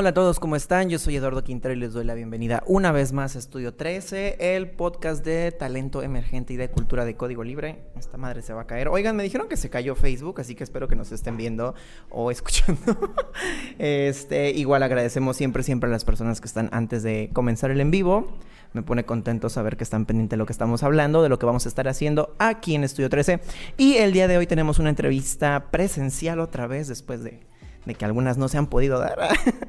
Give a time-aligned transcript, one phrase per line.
[0.00, 0.88] Hola a todos, ¿cómo están?
[0.90, 4.54] Yo soy Eduardo Quintero y les doy la bienvenida una vez más a Estudio 13,
[4.54, 7.82] el podcast de talento emergente y de cultura de código libre.
[7.98, 8.86] Esta madre se va a caer.
[8.86, 11.74] Oigan, me dijeron que se cayó Facebook, así que espero que nos estén viendo
[12.10, 12.80] o escuchando.
[13.80, 17.90] este, igual agradecemos siempre, siempre a las personas que están antes de comenzar el en
[17.90, 18.38] vivo.
[18.74, 21.46] Me pone contento saber que están pendientes de lo que estamos hablando, de lo que
[21.46, 23.40] vamos a estar haciendo aquí en Estudio 13.
[23.76, 27.47] Y el día de hoy tenemos una entrevista presencial otra vez después de
[27.88, 29.18] de que algunas no se han podido dar.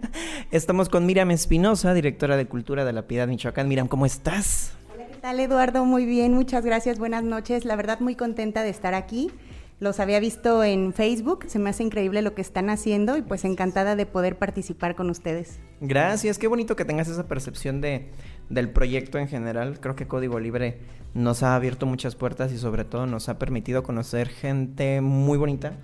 [0.51, 3.69] Estamos con Miriam Espinosa, directora de Cultura de la Piedad Michoacán.
[3.69, 4.73] Miriam, ¿cómo estás?
[4.93, 5.85] Hola, ¿qué tal Eduardo?
[5.85, 7.63] Muy bien, muchas gracias, buenas noches.
[7.63, 9.31] La verdad muy contenta de estar aquí.
[9.79, 13.45] Los había visto en Facebook, se me hace increíble lo que están haciendo y pues
[13.45, 15.57] encantada de poder participar con ustedes.
[15.79, 18.09] Gracias, qué bonito que tengas esa percepción de,
[18.49, 19.79] del proyecto en general.
[19.79, 20.79] Creo que Código Libre
[21.13, 25.77] nos ha abierto muchas puertas y sobre todo nos ha permitido conocer gente muy bonita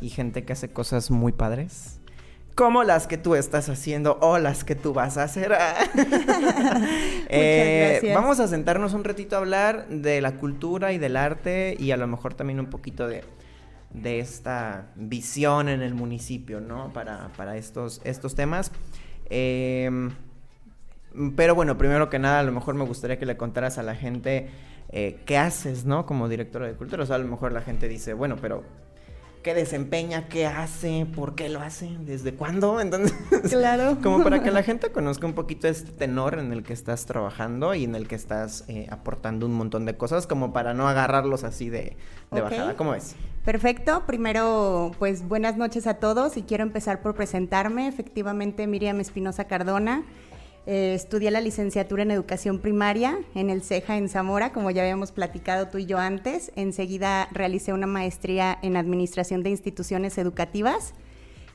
[0.00, 2.00] y gente que hace cosas muy padres.
[2.54, 5.52] Como las que tú estás haciendo o las que tú vas a hacer.
[7.28, 11.92] eh, vamos a sentarnos un ratito a hablar de la cultura y del arte y
[11.92, 13.22] a lo mejor también un poquito de,
[13.92, 16.92] de esta visión en el municipio, ¿no?
[16.92, 18.72] Para, para estos, estos temas.
[19.30, 20.10] Eh,
[21.36, 23.94] pero bueno, primero que nada, a lo mejor me gustaría que le contaras a la
[23.94, 24.48] gente
[24.90, 26.06] eh, qué haces, ¿no?
[26.06, 27.02] Como directora de cultura.
[27.02, 28.62] O sea, a lo mejor la gente dice, bueno, pero
[29.48, 32.80] qué desempeña, qué hace, por qué lo hace, desde cuándo.
[32.82, 33.16] Entonces,
[33.48, 33.96] claro.
[34.02, 37.74] como para que la gente conozca un poquito este tenor en el que estás trabajando
[37.74, 41.44] y en el que estás eh, aportando un montón de cosas, como para no agarrarlos
[41.44, 41.96] así de,
[42.30, 42.76] bajada.
[42.76, 43.16] ¿Cómo es?
[43.46, 44.02] Perfecto.
[44.06, 47.88] Primero, pues buenas noches a todos y quiero empezar por presentarme.
[47.88, 50.04] Efectivamente, Miriam Espinosa Cardona.
[50.70, 55.12] Eh, estudié la licenciatura en educación primaria en el CEJA en Zamora, como ya habíamos
[55.12, 56.52] platicado tú y yo antes.
[56.56, 60.92] Enseguida realicé una maestría en administración de instituciones educativas.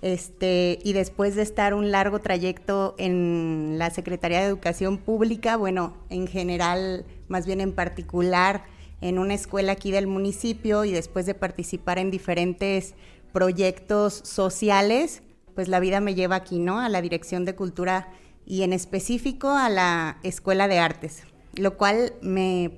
[0.02, 5.96] Este, y después de estar un largo trayecto en la Secretaría de Educación Pública, bueno,
[6.10, 8.64] en general, más bien en particular,
[9.00, 12.96] en una escuela aquí del municipio y después de participar en diferentes
[13.32, 15.22] proyectos sociales,
[15.54, 16.80] pues la vida me lleva aquí, ¿no?
[16.80, 18.08] A la Dirección de Cultura
[18.46, 21.24] y en específico a la Escuela de Artes,
[21.56, 22.72] lo cual me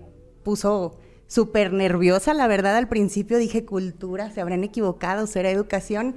[0.44, 2.76] puso súper nerviosa, la verdad.
[2.76, 6.16] Al principio dije cultura, se habrán equivocado, será educación,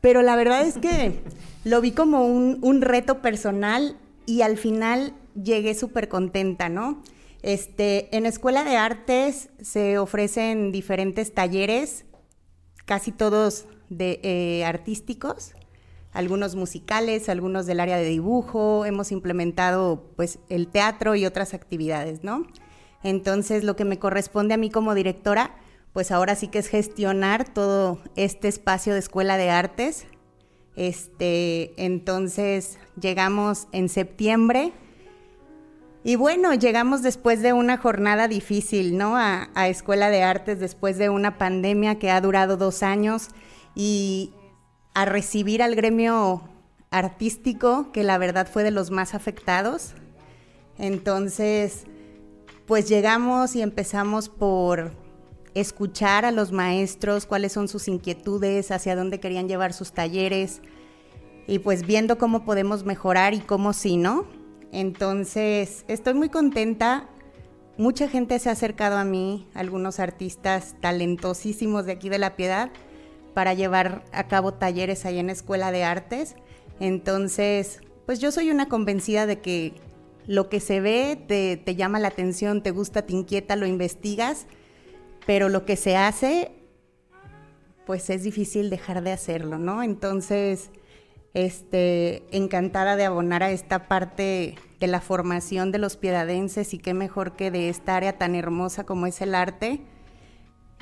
[0.00, 1.20] pero la verdad es que
[1.64, 7.02] lo vi como un, un reto personal y al final llegué súper contenta, ¿no?
[7.42, 12.04] Este, en Escuela de Artes se ofrecen diferentes talleres,
[12.84, 15.54] casi todos de eh, artísticos,
[16.12, 22.22] algunos musicales, algunos del área de dibujo, hemos implementado pues el teatro y otras actividades,
[22.22, 22.46] ¿no?
[23.02, 25.56] Entonces lo que me corresponde a mí como directora,
[25.92, 30.06] pues ahora sí que es gestionar todo este espacio de escuela de artes.
[30.76, 34.72] Este, entonces llegamos en septiembre
[36.04, 39.16] y bueno, llegamos después de una jornada difícil, ¿no?
[39.16, 43.28] A, a escuela de artes, después de una pandemia que ha durado dos años
[43.74, 44.32] y
[44.94, 46.42] a recibir al gremio
[46.90, 49.94] artístico, que la verdad fue de los más afectados.
[50.78, 51.84] Entonces,
[52.66, 54.92] pues llegamos y empezamos por
[55.54, 60.62] escuchar a los maestros cuáles son sus inquietudes, hacia dónde querían llevar sus talleres
[61.46, 64.26] y pues viendo cómo podemos mejorar y cómo sí, ¿no?
[64.70, 67.08] Entonces, estoy muy contenta.
[67.76, 72.70] Mucha gente se ha acercado a mí, algunos artistas talentosísimos de aquí de La Piedad,
[73.34, 76.34] para llevar a cabo talleres ahí en Escuela de Artes.
[76.80, 79.74] Entonces, pues yo soy una convencida de que
[80.26, 84.46] lo que se ve te, te, llama la atención, te gusta, te inquieta, lo investigas,
[85.26, 86.52] pero lo que se hace,
[87.86, 89.82] pues es difícil dejar de hacerlo, ¿no?
[89.82, 90.70] Entonces,
[91.34, 96.94] este, encantada de abonar a esta parte de la formación de los piedadenses y qué
[96.94, 99.80] mejor que de esta área tan hermosa como es el arte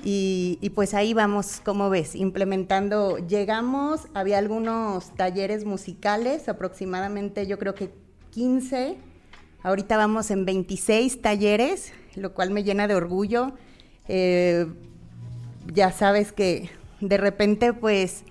[0.03, 3.19] y, pues ahí vamos, como ves, implementando.
[3.19, 7.93] Llegamos, había algunos talleres musicales, aproximadamente yo creo que
[8.31, 8.97] 15.
[9.63, 13.53] Ahorita vamos en 26 talleres, lo cual me llena de orgullo.
[14.09, 14.67] Eh,
[15.73, 16.71] ya sabes que
[17.01, 18.25] de repente pues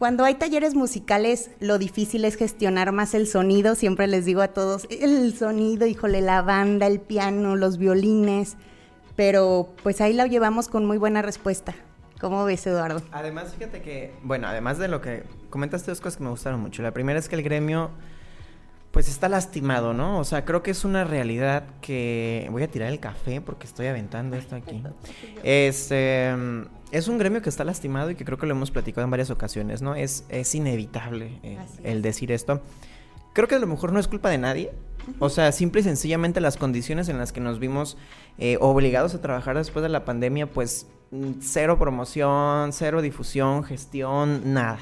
[0.00, 3.74] cuando hay talleres musicales, lo difícil es gestionar más el sonido.
[3.74, 8.56] Siempre les digo a todos, el sonido, híjole, la banda, el piano, los violines.
[9.16, 11.74] Pero pues ahí lo llevamos con muy buena respuesta.
[12.20, 13.02] ¿Cómo ves, Eduardo?
[13.12, 16.82] Además, fíjate que, bueno, además de lo que comentaste, dos cosas que me gustaron mucho.
[16.82, 17.90] La primera es que el gremio,
[18.90, 20.18] pues está lastimado, ¿no?
[20.18, 22.46] O sea, creo que es una realidad que.
[22.50, 24.82] Voy a tirar el café porque estoy aventando esto aquí.
[25.42, 26.34] Este.
[26.90, 29.30] Es un gremio que está lastimado y que creo que lo hemos platicado en varias
[29.30, 29.94] ocasiones, ¿no?
[29.94, 32.60] Es, es inevitable eh, el decir esto.
[33.32, 34.72] Creo que a lo mejor no es culpa de nadie.
[35.18, 37.96] O sea, simple y sencillamente las condiciones en las que nos vimos
[38.38, 44.52] eh, obligados a trabajar después de la pandemia, pues mm, cero promoción, cero difusión, gestión,
[44.52, 44.78] nada.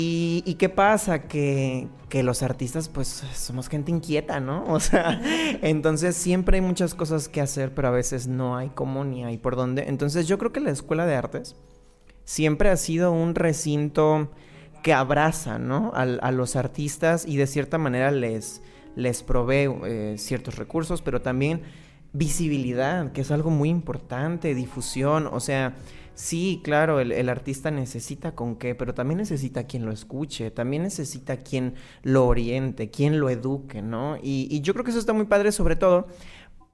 [0.00, 1.26] ¿Y, qué pasa?
[1.26, 4.64] Que, que, los artistas, pues, somos gente inquieta, ¿no?
[4.68, 5.20] O sea,
[5.62, 9.38] entonces siempre hay muchas cosas que hacer, pero a veces no hay cómo ni hay
[9.38, 9.88] por dónde.
[9.88, 11.56] Entonces yo creo que la Escuela de Artes
[12.24, 14.30] siempre ha sido un recinto
[14.82, 15.92] que abraza, ¿no?
[15.94, 18.62] A, los artistas y de cierta manera les,
[18.98, 21.62] les provee eh, ciertos recursos, pero también
[22.12, 25.74] visibilidad, que es algo muy importante, difusión, o sea
[26.18, 31.36] Sí, claro, el, artista necesita con qué, pero también necesita quien lo escuche, también necesita
[31.36, 34.18] quien lo oriente, quien lo eduque, ¿no?
[34.20, 36.08] Y, yo creo que eso está muy padre, sobre todo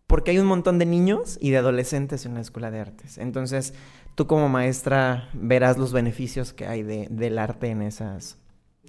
[0.07, 3.19] porque hay un montón de niños y de adolescentes en la escuela de artes.
[3.19, 3.75] Entonces,
[4.15, 8.39] tú como maestra verás los beneficios que hay del arte en esas,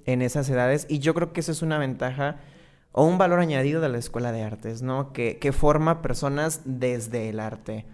[0.06, 0.88] en esas edades.
[0.88, 2.38] Y yo creo que eso es una ventaja
[2.98, 5.12] o un valor añadido de la escuela de artes, ¿no?
[5.12, 7.86] Que, que forma personas desde el arte.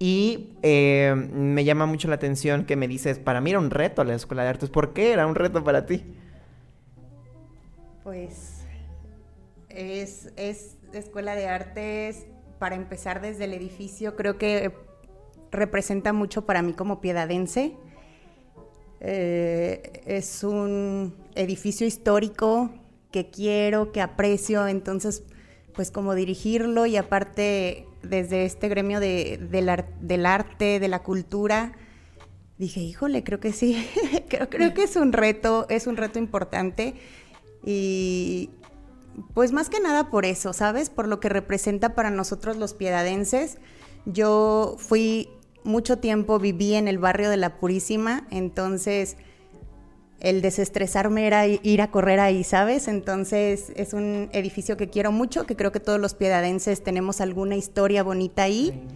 [0.00, 4.02] Y eh, me llama mucho la atención que me dices, para mí era un reto
[4.02, 4.68] la escuela de artes.
[4.68, 6.02] ¿Por qué era un reto para ti?
[8.02, 8.64] Pues
[9.68, 12.26] es, es escuela de artes,
[12.58, 14.74] para empezar desde el edificio, creo que
[15.52, 17.76] representa mucho para mí como piedadense.
[18.98, 22.70] Eh, es un edificio histórico
[23.10, 25.24] que quiero, que aprecio, entonces
[25.74, 31.72] pues como dirigirlo y aparte desde este gremio de, del, arte, de la cultura,
[32.58, 33.86] dije, híjole, creo que sí,
[34.28, 36.94] creo, creo que es un reto, es un reto importante
[37.64, 38.50] y
[39.34, 40.90] pues más que nada por eso, ¿sabes?
[40.90, 43.58] Por lo que representa para nosotros los piedadenses.
[44.06, 45.28] Yo fui
[45.64, 49.16] mucho tiempo, viví en el barrio de La Purísima, entonces
[50.20, 52.88] el desestresarme era ir a correr ahí, ¿sabes?
[52.88, 57.56] Entonces es un edificio que quiero mucho, que creo que todos los piedadenses tenemos alguna
[57.56, 58.86] historia bonita ahí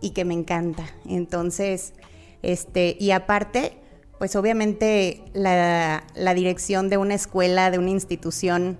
[0.00, 0.84] y que me encanta.
[1.08, 1.94] Entonces,
[2.42, 3.78] este, y aparte,
[4.18, 8.78] pues obviamente la, la, dirección de una escuela, de una institución,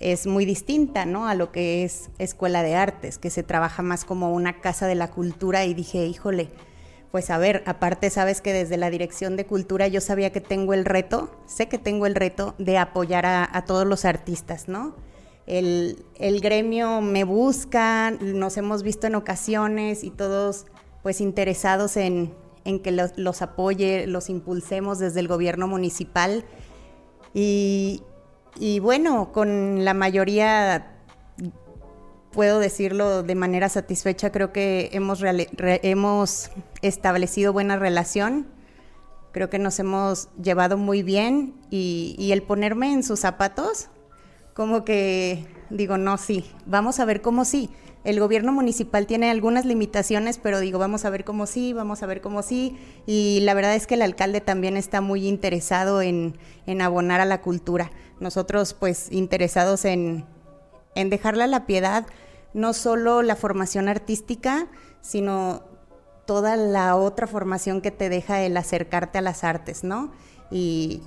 [0.00, 1.28] es muy distinta, ¿no?
[1.28, 4.96] A lo que es escuela de artes, que se trabaja más como una casa de
[4.96, 6.48] la cultura y dije, híjole,
[7.12, 10.72] pues a ver, aparte sabes que desde la Dirección de Cultura yo sabía que tengo
[10.72, 14.96] el reto, sé que tengo el reto de apoyar a, todos los artistas, ¿no?
[15.46, 16.02] El,
[16.40, 20.64] gremio me busca, nos hemos visto en ocasiones y todos
[21.02, 22.34] pues interesados en,
[22.82, 26.46] que los, los, apoye, los impulsemos desde el gobierno municipal.
[27.34, 28.00] Y
[28.80, 30.91] bueno, con la mayoría
[32.32, 36.50] puedo decirlo de manera satisfecha, creo que hemos, hemos
[36.80, 38.46] establecido buena relación,
[39.32, 43.88] creo que nos hemos llevado muy bien y, el ponerme en sus zapatos,
[44.54, 47.70] como que digo, no, sí, vamos a ver cómo sí.
[48.04, 52.06] El gobierno municipal tiene algunas limitaciones, pero digo, vamos a ver cómo sí, vamos a
[52.06, 52.76] ver cómo sí.
[53.06, 57.26] Y la verdad es que el alcalde también está muy interesado en, en abonar a
[57.26, 57.92] la cultura.
[58.18, 60.24] Nosotros, pues, interesados en,
[60.96, 62.06] en dejarle a la piedad
[62.54, 64.68] no solo la formación artística,
[65.00, 65.62] sino
[66.26, 70.12] toda la otra formación que te deja el acercarte a las artes, ¿no?
[70.50, 71.02] Y,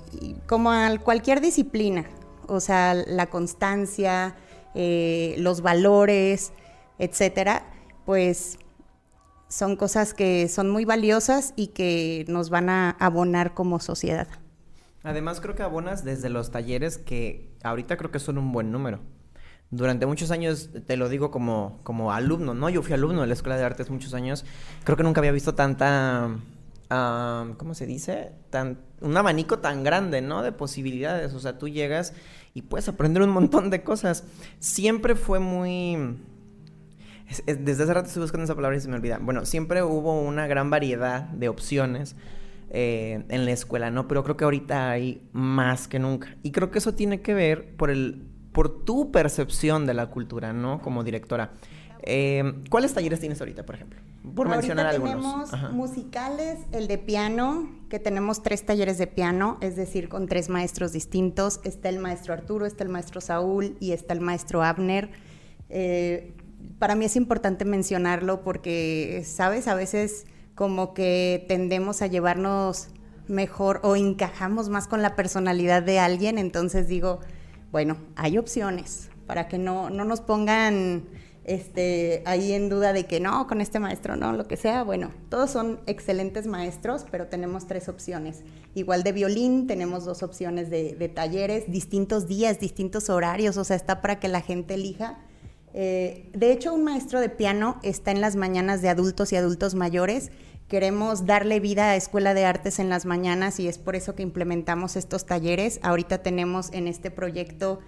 [0.46, 2.04] como a cualquier disciplina,
[2.48, 4.36] o sea, la constancia,
[4.74, 6.52] eh, los valores,
[6.98, 7.64] etcétera,
[8.04, 8.58] pues
[9.48, 14.28] son cosas que son muy valiosas y que nos van a abonar como sociedad.
[15.04, 19.00] Además, creo que abonas desde los talleres que ahorita creo que son un buen número
[19.70, 22.68] durante muchos años, te lo digo como, como alumno, ¿no?
[22.68, 24.44] Yo fui alumno de la Escuela de Artes muchos años.
[24.84, 26.36] Creo que nunca había visto tanta,
[26.88, 28.32] ¿cómo se dice?
[28.50, 30.42] Tan, un abanico tan grande, ¿no?
[30.42, 31.34] De posibilidades.
[31.34, 32.14] O sea, tú llegas
[32.54, 34.24] y puedes aprender un montón de cosas.
[34.60, 36.16] Siempre fue muy...
[37.44, 39.18] Desde hace rato estoy buscando esa palabra y se me olvida.
[39.20, 42.14] Bueno, siempre hubo una gran variedad de opciones
[42.70, 44.06] eh, en la escuela, ¿no?
[44.06, 46.36] Pero creo que ahorita hay más que nunca.
[46.44, 50.54] Y creo que eso tiene que ver por el por tu percepción de la cultura,
[50.54, 50.80] ¿no?
[50.80, 51.50] Como directora.
[52.00, 54.00] Eh, ¿Cuáles talleres tienes ahorita, por ejemplo?
[54.34, 55.14] Por ahorita mencionar algunos.
[55.14, 55.68] tenemos Ajá.
[55.68, 60.94] musicales, el de piano, que tenemos tres talleres de piano, es decir, con tres maestros
[60.94, 61.60] distintos.
[61.64, 65.10] Está el maestro Arturo, está el maestro Saúl y está el maestro Abner.
[65.68, 66.32] Eh,
[66.78, 69.68] para mí es importante mencionarlo porque, ¿sabes?
[69.68, 72.88] A veces como que tendemos a llevarnos
[73.28, 77.20] mejor o encajamos más con la personalidad de alguien, entonces digo,
[77.76, 81.04] bueno, hay opciones para que no, no nos pongan
[81.44, 84.82] este, ahí en duda de que no, con este maestro no, lo que sea.
[84.82, 88.44] Bueno, todos son excelentes maestros, pero tenemos tres opciones.
[88.74, 94.00] Igual de violín, tenemos dos opciones de, talleres, distintos días, distintos horarios, o sea, está
[94.00, 95.18] para que la gente elija.
[95.74, 99.74] Eh, de hecho, un maestro de piano está en las mañanas de adultos y adultos
[99.74, 100.30] mayores.
[100.68, 104.24] Queremos darle vida a Escuela de Artes en las mañanas y es por eso que
[104.24, 105.78] implementamos estos talleres.
[105.82, 107.78] Ahorita tenemos en este proyecto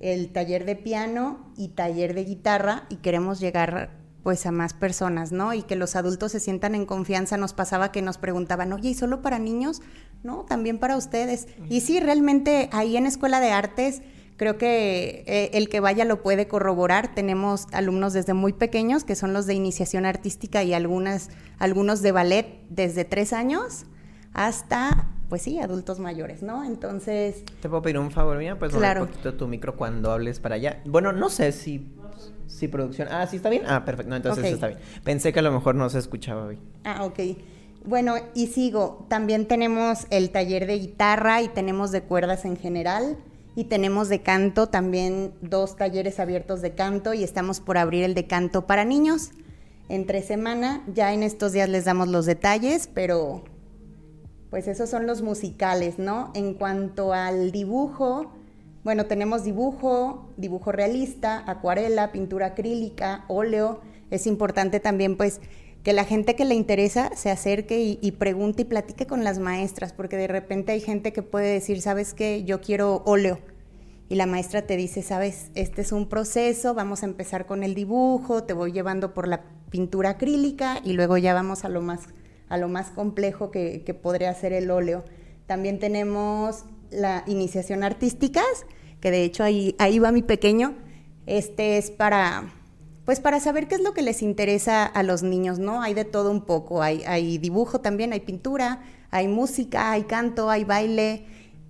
[0.00, 3.90] el taller de piano y taller de guitarra y queremos llegar
[4.24, 5.54] pues a más personas, ¿no?
[5.54, 7.36] Y que los adultos se sientan en confianza.
[7.36, 9.80] Nos pasaba que nos preguntaban, oye, ¿y solo para niños?
[10.24, 11.46] No, también para ustedes.
[11.68, 14.02] Y sí, realmente ahí en Escuela de Artes
[14.36, 17.14] creo que eh, el que vaya lo puede corroborar.
[17.14, 22.12] Tenemos alumnos desde muy pequeños, que son los de iniciación artística y algunas, algunos de
[22.12, 23.86] ballet desde tres años
[24.32, 26.64] hasta, pues sí, adultos mayores, ¿no?
[26.64, 27.44] Entonces...
[27.60, 28.58] ¿Te puedo pedir un favor, mía?
[28.58, 29.02] Pues Claro.
[29.02, 30.82] un poquito tu micro cuando hables para allá.
[30.84, 31.86] Bueno, no sé si,
[32.48, 33.08] si producción...
[33.10, 33.62] Ah, ¿sí está bien?
[33.66, 34.10] Ah, perfecto.
[34.10, 34.80] No, entonces está bien.
[35.04, 36.60] Pensé que a lo mejor no se escuchaba bien.
[36.82, 37.20] Ah, ok.
[37.84, 39.06] Bueno, y sigo.
[39.08, 43.18] También tenemos el taller de guitarra y tenemos de cuerdas en general.
[43.56, 48.14] Y tenemos de canto también dos talleres abiertos de canto y estamos por abrir el
[48.14, 49.30] de canto para niños.
[49.88, 53.44] Entre semana, ya en estos días les damos los detalles, pero
[54.50, 56.30] pues esos son los musicales, ¿no?
[56.34, 58.32] En cuanto al dibujo,
[58.84, 63.80] bueno, tenemos dibujo, dibujo realista, acuarela, pintura acrílica, óleo.
[64.10, 65.40] Es importante también, pues,
[65.84, 69.92] que la gente que le interesa se acerque y, pregunte y platique con las maestras,
[69.92, 72.42] porque de repente hay gente que puede decir, ¿sabes qué?
[72.44, 73.38] Yo quiero óleo.
[74.08, 77.74] Y la maestra te dice, sabes, este es un proceso, vamos a empezar con el
[77.74, 82.00] dibujo, te voy llevando por la pintura acrílica y luego ya vamos a lo más,
[82.48, 85.04] a lo más complejo que, que podría ser el óleo.
[85.46, 88.66] También tenemos la iniciación artísticas,
[89.00, 90.76] que de hecho ahí, ahí va mi pequeño.
[91.26, 92.54] Este es para,
[93.04, 95.82] pues para saber qué es lo que les interesa a los niños, ¿no?
[95.82, 100.64] Hay de todo un poco, hay, dibujo también, hay pintura, hay música, hay canto, hay
[100.64, 101.26] baile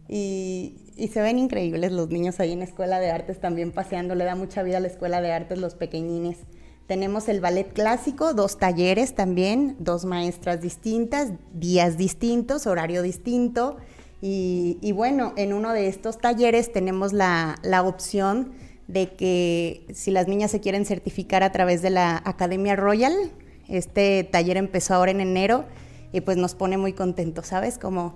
[0.08, 0.80] y,
[1.12, 4.62] se ven increíbles los niños ahí en Escuela de Artes también paseando, le da mucha
[4.62, 6.38] vida a la Escuela de Artes los pequeñines.
[6.86, 13.78] Tenemos el ballet clásico, dos talleres también, dos maestras distintas, días distintos, horario distinto.
[14.26, 18.52] Y, bueno, en uno de estos talleres tenemos la opción
[18.88, 23.14] de que si las niñas se quieren certificar a través de la Academia Royal,
[23.68, 25.64] este taller empezó ahora en enero
[26.12, 27.78] y pues nos pone muy contentos, ¿sabes?
[27.78, 28.14] Como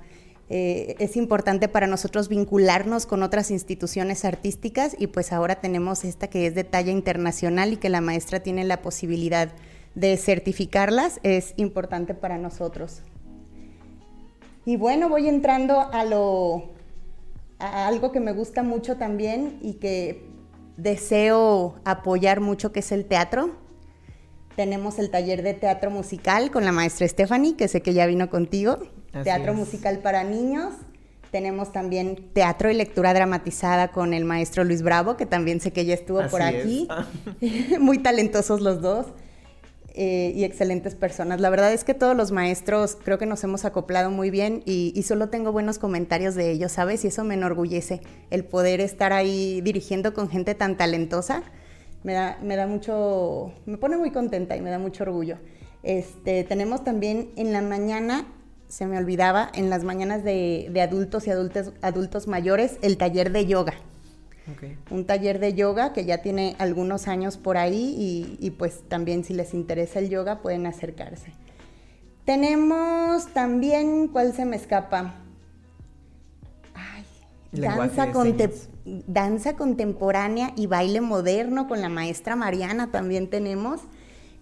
[0.51, 6.29] eh, es importante para nosotros vincularnos con otras instituciones artísticas y pues ahora tenemos esta
[6.29, 9.51] que es de talla internacional y que la maestra tiene la posibilidad
[9.95, 13.03] de certificarlas, es importante para nosotros.
[14.65, 16.77] Y bueno, voy entrando a lo
[17.59, 20.28] a algo que me gusta mucho también y que
[20.79, 23.51] deseo apoyar mucho que es el teatro.
[24.57, 28.31] Tenemos el taller de teatro musical con la maestra Stephanie, que sé que ya vino
[28.31, 28.79] contigo.
[29.13, 29.59] Así teatro es.
[29.59, 30.73] musical para niños.
[31.31, 35.85] Tenemos también teatro y lectura dramatizada con el maestro Luis Bravo, que también sé que
[35.85, 36.91] ya estuvo por Así es.
[36.91, 37.77] aquí.
[37.79, 39.07] Muy talentosos los dos
[40.01, 41.41] eh, y excelentes personas.
[41.41, 44.93] La verdad es que todos los maestros creo que nos hemos acoplado muy bien y,
[44.95, 47.05] y solo tengo buenos comentarios de ellos, ¿sabes?
[47.05, 48.01] Y eso me enorgullece,
[48.31, 51.43] el poder estar ahí dirigiendo con gente tan talentosa.
[52.05, 55.39] Me da, me da mucho, me pone muy contenta y me da mucho orgullo.
[55.83, 58.29] Este, tenemos también en la mañana,
[58.69, 63.33] se me olvidaba, en las mañanas de, de adultos y adultos, adultos mayores, el taller
[63.33, 63.75] de yoga
[64.91, 69.25] Un taller de yoga que ya tiene algunos años por ahí y, y, pues también
[69.25, 71.33] si les interesa el yoga pueden acercarse.
[72.25, 75.15] Tenemos también, ¿cuál se me escapa?
[76.75, 77.05] Ay,
[77.53, 78.13] danza,
[79.07, 83.81] danza contemporánea y baile moderno con la maestra Mariana también tenemos.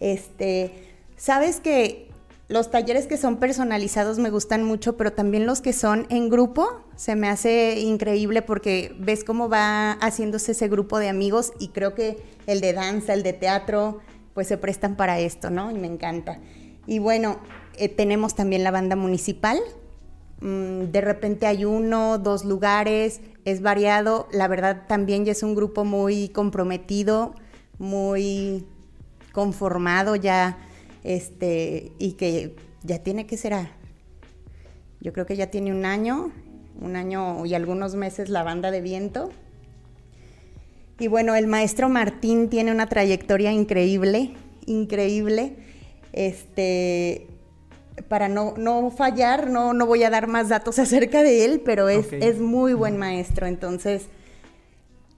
[0.00, 0.72] Este,
[1.16, 2.05] sabes que
[2.48, 6.84] los talleres que son personalizados me gustan mucho, pero también los que son en grupo
[6.94, 11.94] se me hace increíble porque ves cómo va haciéndose ese grupo de amigos y creo
[11.94, 13.98] que el de danza, el de teatro,
[14.32, 15.72] pues se prestan para esto, ¿no?
[15.72, 16.38] Y me encanta.
[16.86, 17.40] Y bueno,
[17.78, 19.58] eh, tenemos también la banda municipal.
[20.40, 24.28] Mm, de repente hay uno, dos lugares, es variado.
[24.30, 27.34] La verdad también ya es un grupo muy comprometido,
[27.78, 28.66] muy
[29.32, 30.58] conformado ya,
[31.06, 33.54] este, y que ya tiene que ser,
[35.00, 36.32] yo creo que ya tiene un año,
[36.80, 39.30] un año y algunos meses la banda de viento.
[40.98, 44.34] Y bueno, el maestro Martín tiene una trayectoria increíble,
[44.66, 45.54] increíble.
[46.12, 47.28] Este,
[48.08, 51.88] para no, no fallar, no, no voy a dar más datos acerca de él, pero
[51.88, 53.46] es, es muy buen maestro.
[53.46, 54.08] Entonces,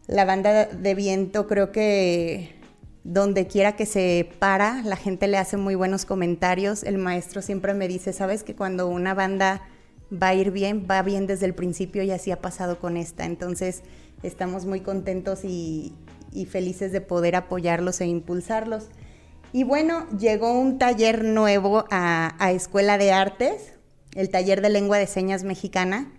[0.07, 2.58] la banda de viento creo que
[3.09, 6.83] donde quiera que se para, la gente le hace muy buenos comentarios.
[6.83, 9.63] El maestro siempre me dice, sabes que cuando una banda
[10.13, 13.25] va a ir bien, va bien desde el principio y así ha pasado con esta.
[13.25, 13.83] Entonces
[14.23, 15.95] estamos muy contentos y,
[16.51, 18.89] felices de poder apoyarlos e impulsarlos.
[19.55, 23.73] Y bueno, llegó un taller nuevo a, Escuela de Artes,
[24.15, 26.13] el taller de lengua de señas mexicana.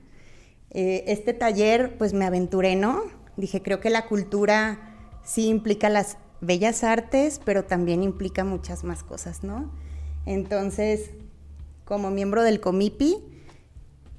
[0.72, 3.03] Eh, este taller, pues me aventuré, ¿no?
[3.38, 9.03] Dije, creo que la cultura sí implica las bellas artes, pero también implica muchas más
[9.03, 9.72] cosas, ¿no?
[10.25, 11.12] Entonces,
[11.86, 13.17] como miembro del COMIPI,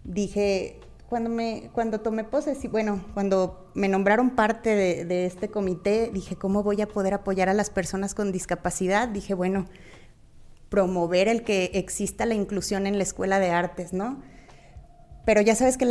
[0.05, 6.37] dije, cuando, me, cuando tomé posesión, bueno, cuando me nombraron parte de, este comité, dije,
[6.37, 9.09] ¿cómo voy a poder apoyar a las personas con discapacidad?
[9.09, 9.67] Dije, bueno,
[10.69, 14.23] promover el que exista la inclusión en la escuela de artes, ¿no?
[15.25, 15.89] Pero ya sabes que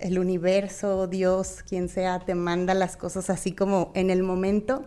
[0.00, 4.84] el universo, Dios, quien sea, te manda las cosas así como en el momento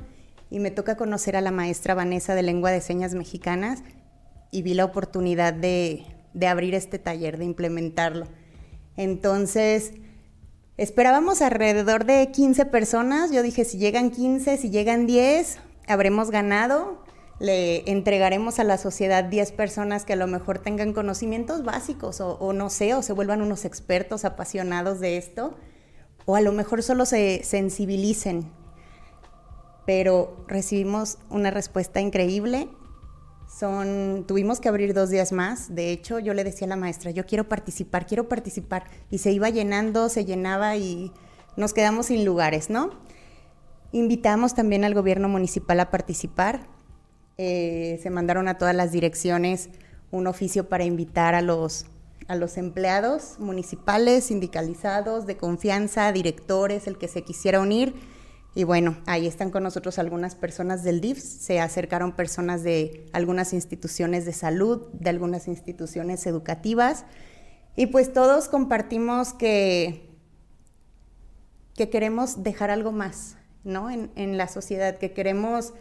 [0.50, 3.84] y me toca conocer a la maestra Vanessa de Lengua de Señas Mexicanas
[4.52, 6.06] y vi la oportunidad de,
[6.48, 8.26] abrir este taller, de implementarlo.
[8.98, 9.94] Entonces,
[10.78, 13.32] esperábamos alrededor de 15 personas.
[13.32, 17.04] Yo dije, si llegan 15, si llegan 10, habremos ganado.
[17.40, 22.38] Le entregaremos a la sociedad 10 personas que a lo mejor tengan conocimientos básicos o,
[22.40, 25.56] o no sé, o se vuelvan unos expertos apasionados de esto,
[26.26, 28.52] o a lo mejor solo se sensibilicen
[29.90, 32.70] pero recibimos una respuesta increíble.
[33.48, 35.74] Son, tuvimos que abrir dos días más.
[35.74, 38.84] De hecho, yo le decía a la maestra, yo quiero participar, quiero participar.
[39.10, 41.12] Y se iba llenando, se llenaba y
[41.58, 42.92] nos quedamos sin lugares, ¿no?
[43.92, 46.68] Invitamos también al gobierno municipal a participar.
[47.40, 49.72] Eh, se mandaron a todas las direcciones
[50.12, 51.88] un oficio para invitar a los,
[52.28, 57.96] a los empleados municipales, sindicalizados, de confianza, directores, el que se quisiera unir
[58.56, 63.54] y bueno, ahí están con nosotros algunas personas del DIF, se acercaron personas de algunas
[63.54, 67.06] instituciones de salud, de algunas instituciones educativas,
[67.76, 70.10] y pues todos compartimos que,
[71.76, 73.90] que queremos dejar algo más, ¿no?
[73.90, 75.74] En, en la sociedad, que queremos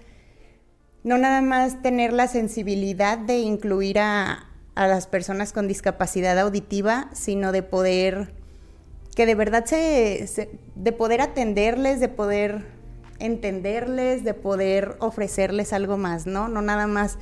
[1.04, 7.10] no nada más tener la sensibilidad de incluir a, a las personas con discapacidad auditiva,
[7.12, 8.34] sino de poder
[9.18, 12.66] que de verdad se, de poder atenderles, de poder
[13.18, 16.46] entenderles, de poder ofrecerles algo más, ¿no?
[16.46, 17.18] No nada más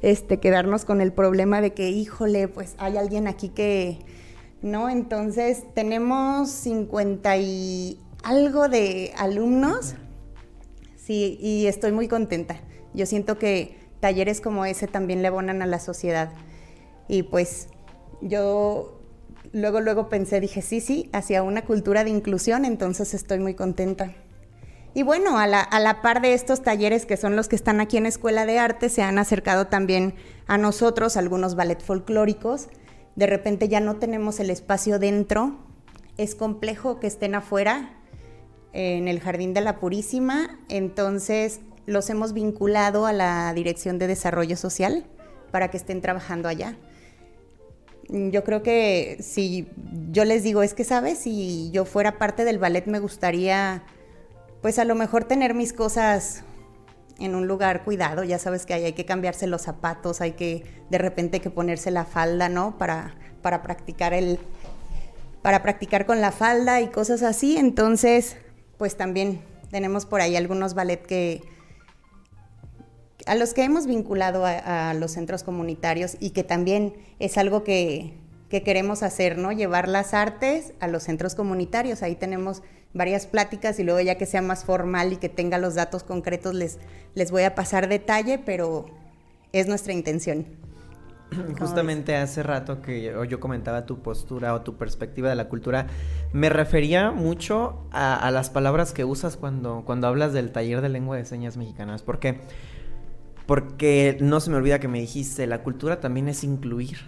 [0.00, 3.98] este, quedarnos con el problema de que, híjole, pues hay alguien aquí que,
[4.62, 4.88] ¿no?
[4.88, 9.96] Entonces tenemos 50 y algo de alumnos,
[10.94, 12.60] sí, y estoy muy contenta.
[12.94, 16.30] Yo siento que talleres como ese también le abonan a la sociedad.
[17.08, 17.66] Y pues
[18.20, 18.99] yo
[19.52, 24.14] luego, luego pensé, dije, sí, sí, hacia una cultura de inclusión, entonces estoy muy contenta.
[24.92, 27.80] Y bueno, a la, a la, par de estos talleres que son los que están
[27.80, 30.14] aquí en Escuela de Arte, se han acercado también
[30.46, 32.68] a nosotros algunos ballet folclóricos.
[33.14, 35.58] De repente ya no tenemos el espacio dentro.
[36.16, 38.00] Es complejo que estén afuera,
[38.72, 40.58] en el Jardín de la Purísima.
[40.68, 45.06] Entonces los hemos vinculado a la Dirección de Desarrollo Social
[45.52, 46.76] para que estén trabajando allá
[48.12, 49.68] yo creo que si
[50.10, 51.18] yo les digo, es que, ¿sabes?
[51.18, 53.84] Si yo fuera parte del ballet me gustaría,
[54.62, 56.42] pues a lo mejor tener mis cosas
[57.18, 60.64] en un lugar cuidado, ya sabes que hay, hay que cambiarse los zapatos, hay que
[60.90, 62.78] de repente que ponerse la falda, ¿no?
[62.78, 64.38] Para, para practicar el,
[65.42, 67.56] para practicar con la falda y cosas así.
[67.56, 68.36] Entonces,
[68.78, 71.42] pues también tenemos por ahí algunos ballet que,
[73.30, 78.14] a los que hemos vinculado a, los centros comunitarios y que también es algo que,
[78.48, 79.52] queremos hacer, ¿no?
[79.52, 82.02] Llevar las artes a los centros comunitarios.
[82.02, 85.76] Ahí tenemos varias pláticas y luego ya que sea más formal y que tenga los
[85.76, 86.80] datos concretos les,
[87.14, 88.86] les voy a pasar detalle, pero
[89.52, 90.44] es nuestra intención.
[91.60, 95.86] Justamente hace rato que yo, comentaba tu postura o tu perspectiva de la cultura,
[96.32, 101.16] me refería mucho a, las palabras que usas cuando, cuando hablas del taller de lengua
[101.16, 102.40] de señas mexicanas, porque
[103.50, 106.98] porque no se me olvida que me dijiste, la cultura también es incluir.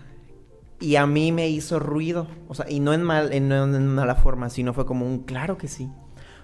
[0.81, 4.51] Y a mí me hizo ruido, o sea, y no en, mal, en, mala forma,
[4.51, 5.89] sino fue como un claro que sí.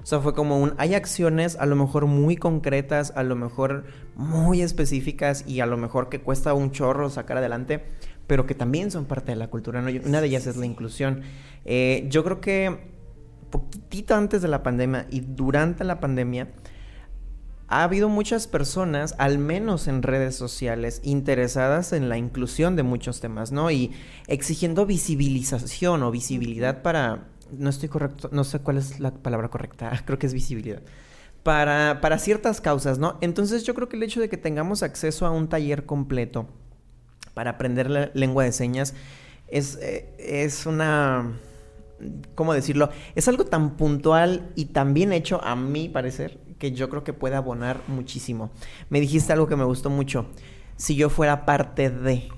[0.00, 3.86] O sea, fue como un, hay acciones a lo mejor muy concretas, a lo mejor
[4.14, 7.82] muy específicas y a lo mejor que cuesta un chorro sacar adelante,
[8.28, 9.82] pero que también son parte de la cultura.
[9.82, 9.90] ¿no?
[10.06, 11.22] Una de ellas es la inclusión.
[11.64, 12.92] Eh, yo creo que
[13.50, 16.52] poquitito antes de la pandemia y durante la pandemia,
[17.68, 23.20] ha habido muchas personas, al menos en redes sociales, interesadas en la inclusión de muchos
[23.20, 23.70] temas, ¿no?
[23.70, 23.92] Y
[24.26, 30.02] exigiendo visibilización o visibilidad para, no estoy correcto, no sé cuál es la palabra correcta,
[30.06, 30.82] creo que es visibilidad.
[31.42, 33.18] Para, para ciertas causas, ¿no?
[33.20, 36.46] Entonces yo creo que el hecho de que tengamos acceso a un taller completo
[37.34, 38.94] para aprender la lengua de señas
[39.46, 41.32] es, eh, es una
[42.34, 42.90] ¿cómo decirlo?
[43.14, 47.12] Es algo tan puntual y tan bien hecho, a mi parecer, que yo creo que
[47.12, 48.50] puede abonar muchísimo.
[48.90, 50.26] Me dijiste algo que me gustó mucho.
[50.76, 52.28] Si yo fuera parte de...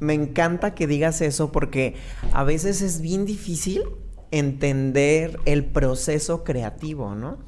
[0.00, 1.94] Me encanta que digas eso porque
[2.32, 3.84] a veces es bien difícil
[4.32, 7.38] entender el proceso creativo, ¿no?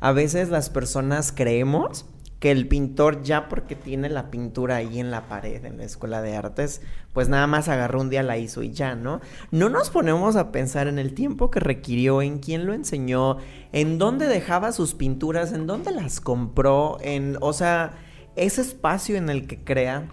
[0.00, 2.04] A veces las personas creemos
[2.42, 6.20] que el pintor ya porque tiene la pintura ahí en la pared en la escuela
[6.22, 6.80] de artes,
[7.12, 9.20] pues nada más agarró un día, la hizo y ya, ¿no?
[9.52, 13.36] No nos ponemos a pensar en el tiempo que requirió, en quién lo enseñó,
[13.70, 17.92] en dónde dejaba sus pinturas, en dónde las compró, en, o sea,
[18.34, 20.08] ese espacio en el que crea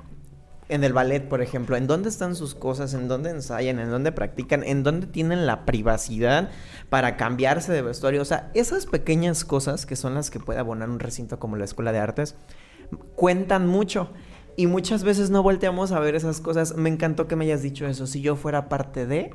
[0.70, 4.12] en el ballet, por ejemplo, en dónde están sus cosas, en dónde ensayan, en dónde
[4.12, 6.52] practican, en dónde tienen la privacidad
[6.90, 8.22] para cambiarse de vestuario.
[8.22, 11.66] O sea, esas pequeñas cosas que son las que puede abonar un recinto como la
[11.66, 12.36] Escuela de Artes,
[13.16, 14.12] cuentan mucho.
[14.56, 16.76] Y muchas veces no volteamos a ver esas cosas.
[16.76, 18.06] Me encantó que me hayas dicho eso.
[18.06, 19.32] Si yo fuera parte de,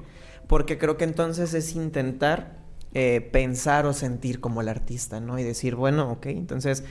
[0.46, 2.58] porque creo que entonces es intentar
[2.92, 5.36] eh, pensar o sentir como el artista, ¿no?
[5.38, 6.84] Y decir, bueno, ok, entonces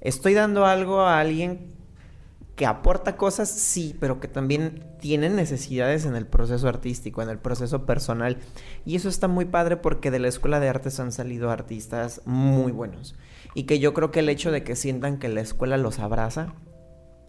[0.00, 1.79] estoy dando algo a alguien
[2.60, 7.38] que aporta cosas, sí, pero que también tiene necesidades en el proceso artístico, en el
[7.38, 8.36] proceso personal.
[8.84, 12.70] Y eso está muy padre porque de la escuela de artes han salido artistas muy
[12.70, 13.16] buenos.
[13.54, 16.52] Y que yo creo que el hecho de que sientan que la escuela los abraza,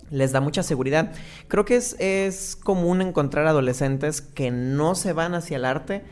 [0.09, 1.13] les da mucha seguridad.
[1.47, 6.03] Creo que es, es común encontrar adolescentes que no se van hacia el arte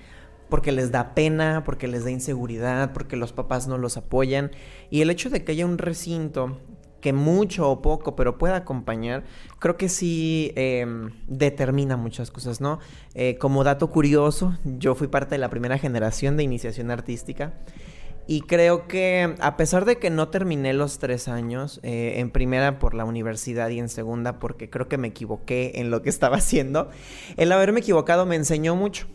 [0.47, 4.51] porque les da pena, porque les da inseguridad, porque los papás no los apoyan.
[4.89, 6.62] Y el hecho de que haya un recinto
[7.02, 9.24] que mucho o poco, pero pueda acompañar,
[9.60, 12.80] creo que sí em, determina muchas cosas, ¿no?
[13.14, 17.54] Eh, como dato curioso, yo fui parte de la primera generación de iniciación artística.
[18.28, 22.78] Y creo que a pesar de que no terminé los tres años, eh, en primera
[22.78, 26.38] por la universidad y en segunda porque creo que me equivoqué en lo que estaba
[26.38, 26.92] haciendo,
[27.38, 29.08] el haberme equivocado me enseñó mucho.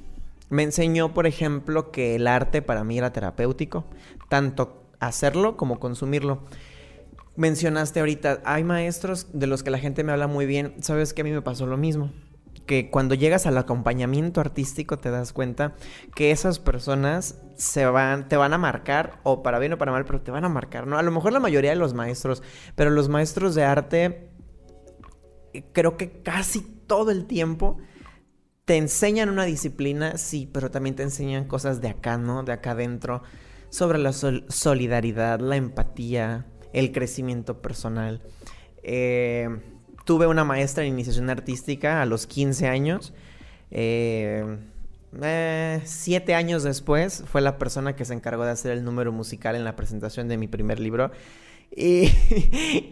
[0.51, 3.85] Me enseñó, por ejemplo, que el arte para mí era terapéutico,
[4.29, 6.43] tanto hacerlo como consumirlo
[7.37, 10.75] mencionaste ahorita, hay maestros de los que la gente me habla muy bien.
[10.81, 12.13] Sabes que a mí me pasó lo mismo.
[12.67, 15.75] Que cuando llegas al acompañamiento artístico te das cuenta
[16.15, 20.05] que esas personas se van, te van a marcar, o para bien o para mal,
[20.05, 20.97] pero te van a marcar, ¿no?
[20.97, 22.43] A lo mejor la mayoría de los maestros,
[22.75, 24.31] pero los maestros de arte,
[25.73, 27.79] creo que casi todo el tiempo
[28.65, 32.45] te enseñan una disciplina, sí, pero también te enseñan cosas de acá, ¿no?
[32.45, 33.23] De acá adentro,
[33.69, 38.21] sobre la solidaridad, la empatía, el crecimiento personal.
[38.83, 39.49] Eh,
[40.05, 43.15] tuve una maestra en iniciación artística a los 15 años.
[43.71, 44.59] Eh,
[45.23, 49.55] eh, siete años después fue la persona que se encargó de hacer el número musical
[49.57, 51.13] en la presentación de mi primer libro.
[51.75, 52.11] Y,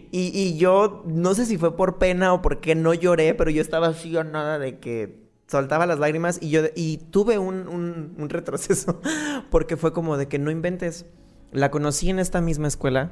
[0.11, 3.87] y, yo no sé si fue por pena o porque no lloré, pero yo estaba
[3.87, 9.01] así o nada de que soltaba las lágrimas y yo y tuve un, un retroceso
[9.51, 11.05] porque fue como de que no inventes.
[11.51, 13.11] La conocí en esta misma escuela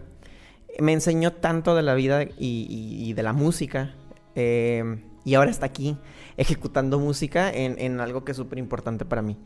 [0.80, 3.96] me enseñó tanto de la vida y, de la música.
[4.36, 5.98] Eh, y ahora está aquí
[6.38, 9.38] ejecutando música en, algo que es súper importante para mí.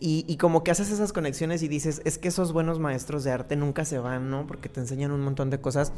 [0.00, 3.56] Y, como que haces esas conexiones y dices, es que esos buenos maestros de arte
[3.56, 4.46] nunca se van, ¿no?
[4.46, 5.92] Porque te enseñan un montón de cosas.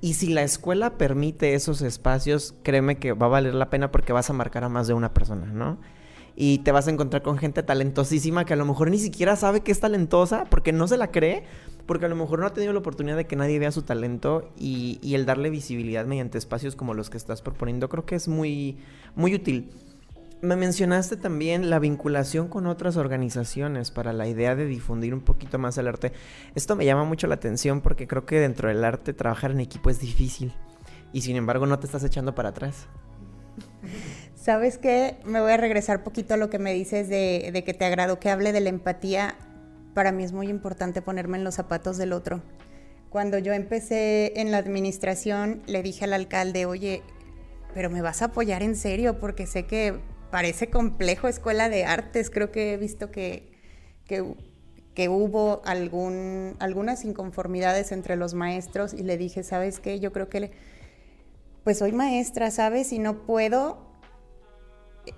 [0.00, 4.14] Y si la escuela permite esos espacios, créeme que va a valer la pena porque
[4.14, 5.78] vas a marcar a más de una persona, ¿no?
[6.34, 9.60] Y te vas a encontrar con gente talentosísima que a lo mejor ni siquiera sabe
[9.60, 11.44] que es talentosa porque no se la cree,
[11.86, 14.50] porque a lo mejor no ha tenido la oportunidad de que nadie vea su talento
[14.56, 18.78] y, el darle visibilidad mediante espacios como los que estás proponiendo creo que es muy,
[19.14, 19.70] muy útil.
[20.40, 25.58] Me mencionaste también la vinculación con otras organizaciones para la idea de difundir un poquito
[25.58, 26.12] más el arte.
[26.56, 29.88] Esto me llama mucho la atención porque creo que dentro del arte trabajar en equipo
[29.90, 30.52] es difícil
[31.12, 32.88] y sin embargo no te estás echando para atrás.
[34.42, 35.18] ¿Sabes qué?
[35.24, 38.28] Me voy a regresar poquito a lo que me dices de, que te agrado que
[38.28, 39.36] hable de la empatía
[39.94, 42.42] para mí es muy importante ponerme en los zapatos del otro.
[43.08, 47.04] Cuando yo empecé en la administración, le dije al alcalde, oye,
[47.72, 50.00] pero me vas a apoyar en serio porque sé que
[50.32, 52.28] parece complejo escuela de artes.
[52.28, 53.52] Creo que he visto que,
[54.08, 60.00] que hubo algún, algunas inconformidades entre los maestros y le dije, ¿sabes qué?
[60.00, 60.50] Yo creo que,
[61.62, 62.92] pues soy maestra, ¿sabes?
[62.92, 63.91] Y no puedo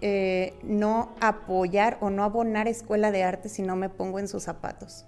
[0.00, 4.44] eh, no apoyar o no abonar escuela de arte si no me pongo en sus
[4.44, 5.06] zapatos.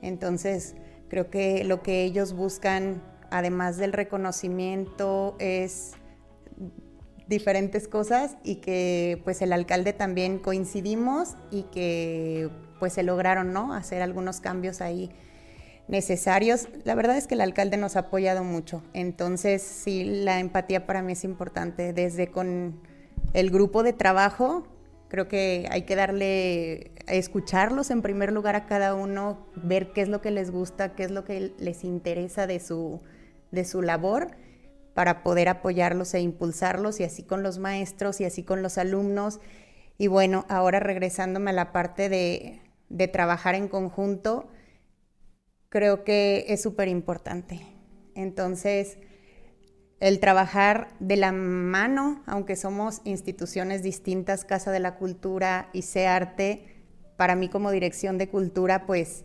[0.00, 0.76] Entonces,
[1.08, 5.92] creo que lo que ellos buscan, además del reconocimiento, es
[7.26, 13.74] diferentes cosas y que pues el alcalde también coincidimos y que pues se lograron, ¿no?
[13.74, 15.10] Hacer algunos cambios ahí
[15.88, 16.68] necesarios.
[16.84, 21.02] La verdad es que el alcalde nos ha apoyado mucho, entonces sí, la empatía para
[21.02, 22.80] mí es importante, desde con
[23.36, 24.66] el grupo de trabajo,
[25.08, 30.08] creo que hay que darle, escucharlos en primer lugar a cada uno, ver qué es
[30.08, 33.02] lo que les gusta, qué es lo que les interesa de su,
[33.50, 34.30] de su labor
[34.94, 39.38] para poder apoyarlos e impulsarlos y así con los maestros y así con los alumnos.
[39.98, 44.48] Y bueno, ahora regresándome a la parte de, de trabajar en conjunto,
[45.68, 47.60] creo que es súper importante.
[48.14, 48.96] Entonces,
[50.00, 56.84] el trabajar de la mano, aunque somos instituciones distintas, Casa de la Cultura y CEARTE,
[57.16, 59.24] para mí como dirección de cultura, pues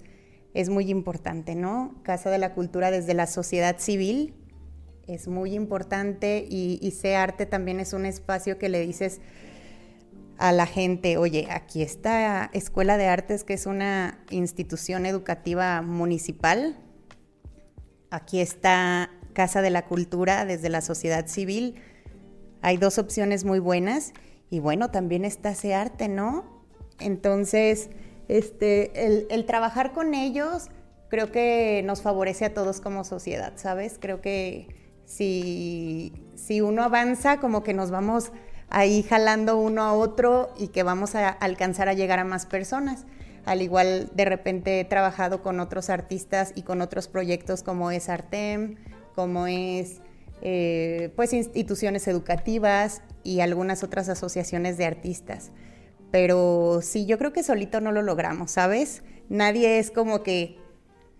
[0.53, 1.95] es muy importante, ¿no?
[2.03, 4.33] Casa de la Cultura desde la sociedad civil
[5.07, 9.19] es muy importante y, y CEARTE también es un espacio que le dices,
[10.37, 16.79] a la gente, oye, aquí está Escuela de Artes, que es una institución educativa municipal,
[18.09, 21.75] aquí está Casa de la Cultura desde la sociedad civil,
[22.61, 24.13] hay dos opciones muy buenas
[24.49, 26.45] y bueno, también está ese arte, ¿no?
[26.99, 27.89] Entonces,
[28.27, 30.69] este, el, trabajar con ellos
[31.09, 33.97] creo que nos favorece a todos como sociedad, ¿sabes?
[33.99, 34.67] Creo que
[35.05, 38.31] si, si uno avanza, como que nos vamos
[38.69, 43.05] ahí jalando uno a otro y que vamos a alcanzar a llegar a más personas.
[43.45, 48.07] Al igual de repente he trabajado con otros artistas y con otros proyectos como es
[48.07, 48.77] Artem,
[49.15, 50.01] como es
[50.41, 55.51] eh, pues instituciones educativas y algunas otras asociaciones de artistas.
[56.11, 59.03] Pero sí, yo creo que solito no lo logramos, ¿sabes?
[59.29, 60.57] Nadie es como que,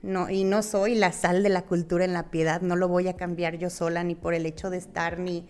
[0.01, 3.07] no, y no soy la sal de la cultura en la piedad, no lo voy
[3.07, 5.47] a cambiar yo sola ni por el hecho de estar, ni,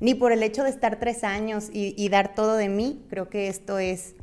[0.00, 3.48] ni por el hecho de estar tres años y, dar todo de mí, creo que
[3.48, 4.14] esto es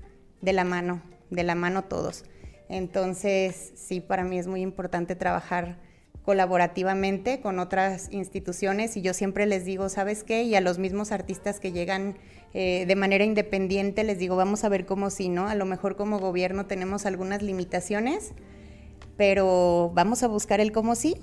[0.41, 2.23] de la mano, de la mano todos.
[2.69, 5.84] Entonces, sí, para mí es muy importante trabajar
[6.25, 10.43] colaborativamente con otras instituciones y yo siempre les digo, ¿sabes qué?
[10.43, 12.17] Y a los mismos artistas que llegan
[12.53, 15.47] eh, de manera independiente les digo, vamos a ver cómo sí, ¿no?
[15.47, 18.33] A lo mejor como gobierno tenemos algunas limitaciones,
[19.17, 21.15] pero vamos a buscar el cómo sí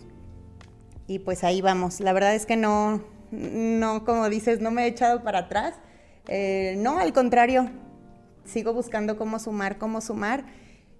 [1.08, 1.98] y pues ahí vamos.
[1.98, 5.74] La verdad es que no, no, como dices, no me he echado para atrás.
[6.28, 7.70] Eh, no, al contrario,
[8.44, 10.44] sigo buscando cómo sumar, cómo sumar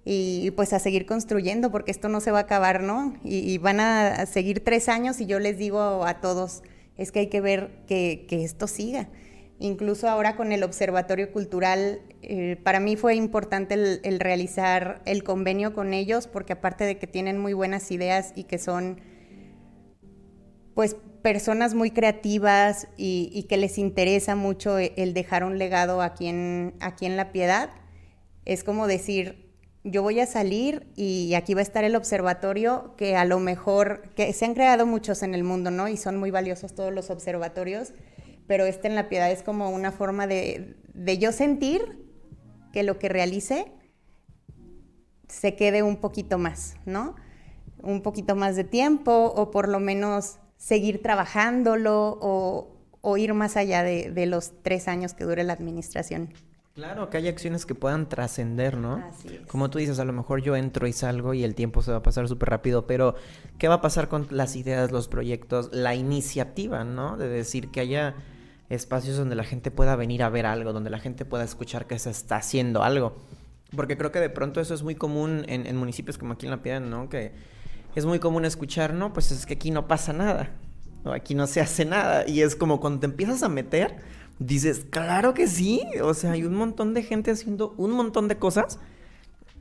[0.05, 3.13] y pues a seguir construyendo porque esto no se va a acabar, ¿no?
[3.23, 6.63] Y, van a seguir tres años y yo les digo a todos,
[6.97, 9.07] es que hay que ver que, esto siga.
[9.59, 15.23] Incluso ahora con el Observatorio Cultural, eh, para mí fue importante el, el, realizar el
[15.23, 18.99] convenio con ellos porque aparte de que tienen muy buenas ideas y que son
[20.73, 26.75] pues personas muy creativas y, que les interesa mucho el dejar un legado aquí en,
[26.79, 27.69] aquí en La Piedad.
[28.45, 29.42] Es como decir,
[29.83, 34.09] yo voy a salir y aquí va a estar el observatorio que a lo mejor,
[34.15, 35.87] que se han creado muchos en el mundo, ¿no?
[35.87, 37.93] Y son muy valiosos todos los observatorios,
[38.47, 42.07] pero este en La Piedad es como una forma de, de yo sentir
[42.71, 43.71] que lo que realice
[45.27, 47.15] se quede un poquito más, ¿no?
[47.81, 53.83] Un poquito más de tiempo o por lo menos seguir trabajándolo o, ir más allá
[53.83, 56.33] de, los tres años que dure la administración.
[56.75, 58.95] Claro, que hay acciones que puedan trascender, ¿no?
[58.95, 59.47] Así es.
[59.47, 61.97] Como tú dices, a lo mejor yo entro y salgo y el tiempo se va
[61.97, 63.13] a pasar súper rápido, pero
[63.59, 67.15] ¿qué va a pasar con las ideas, los proyectos, la iniciativa, ¿no?
[67.15, 68.15] De decir que haya
[68.69, 71.99] espacios donde la gente pueda venir a ver algo, donde la gente pueda escuchar que
[71.99, 73.17] se está haciendo algo.
[73.75, 76.51] Porque creo que de pronto eso es muy común en, en municipios como aquí en
[76.51, 77.07] La Piedad, ¿no?
[77.07, 77.33] Que
[77.93, 80.49] es muy común escuchar, no, pues es que aquí no pasa nada,
[81.05, 82.27] aquí no se hace nada.
[82.27, 83.97] Y es como cuando te empiezas a meter,
[84.39, 88.37] dices, claro que sí, o sea, hay un montón de gente haciendo un montón de
[88.37, 88.79] cosas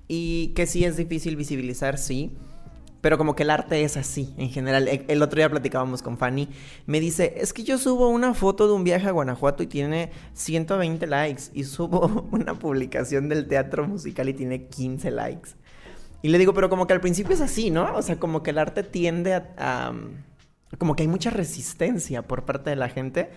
[0.08, 2.36] y que sí es difícil visibilizar, sí.
[3.00, 4.86] Pero como que el arte es así, en general.
[4.86, 6.48] E, el otro día platicábamos con Fanny.
[6.86, 10.12] Me dice, es que yo subo una foto de un viaje a Guanajuato y tiene
[10.34, 11.44] 120 likes.
[11.52, 15.50] Y subo una publicación del teatro musical y tiene 15 likes.
[16.22, 17.96] Y le digo, pero como que al principio es así, ¿no?
[17.96, 19.92] O sea, como que el arte tiende a,
[20.78, 23.30] como que hay mucha resistencia por parte de la gente.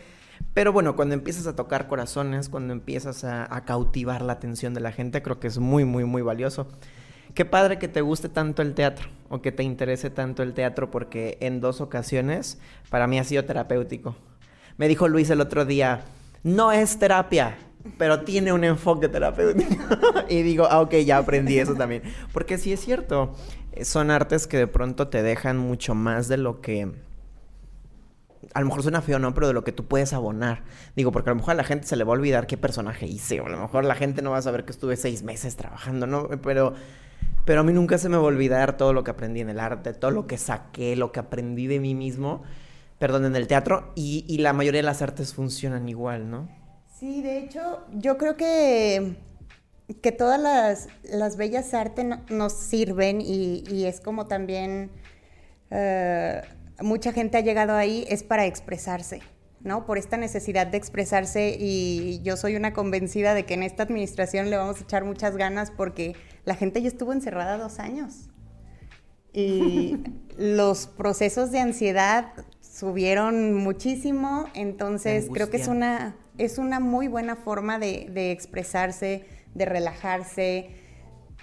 [0.54, 4.92] Pero bueno, cuando empiezas a tocar corazones, cuando empiezas a, cautivar la atención de la
[4.92, 6.68] gente, creo que es muy, muy, muy valioso.
[7.34, 10.92] qué padre que te guste tanto el teatro o que te interese tanto el teatro
[10.92, 14.16] porque en dos ocasiones para mí ha sido terapéutico.
[14.78, 16.06] Me dijo Luis el otro día,
[16.44, 17.58] no es terapia,
[17.98, 19.84] pero tiene un enfoque terapéutico.
[20.30, 22.04] y digo, ah, ok, ya aprendí eso también.
[22.34, 23.36] Porque sí es cierto,
[23.84, 26.92] son artes que de pronto te dejan mucho más de lo que...
[28.54, 29.34] A lo mejor suena feo, ¿no?
[29.34, 30.64] Pero de lo que tú puedes abonar.
[30.96, 33.06] Digo, porque a lo mejor a la gente se le va a olvidar qué personaje
[33.06, 33.42] hice.
[33.42, 36.08] O a lo mejor la gente no va a saber que estuve seis meses trabajando,
[36.08, 36.30] ¿no?
[36.42, 36.74] Pero,
[37.46, 39.60] pero a mí nunca se me va a olvidar todo lo que aprendí en el
[39.60, 42.44] arte, todo lo que saqué, lo que aprendí de mí mismo,
[43.00, 43.92] perdón, en el teatro.
[43.96, 46.48] Y, y la mayoría de las artes funcionan igual, ¿no?
[47.00, 49.18] Sí, de hecho, yo creo que,
[50.02, 54.90] que todas las, bellas artes nos sirven y, es como también
[55.72, 56.42] eh,
[56.82, 59.22] mucha gente ha llegado ahí, es para expresarse.
[59.62, 59.88] ¿no?
[59.88, 64.52] Por esta necesidad de expresarse y yo soy una convencida de que en esta administración
[64.52, 68.30] le vamos a echar muchas ganas porque la gente ya estuvo encerrada dos años
[69.36, 69.98] y
[70.38, 77.36] los procesos de ansiedad subieron muchísimo, entonces creo que es una, es una muy buena
[77.36, 80.70] forma de, expresarse, de relajarse,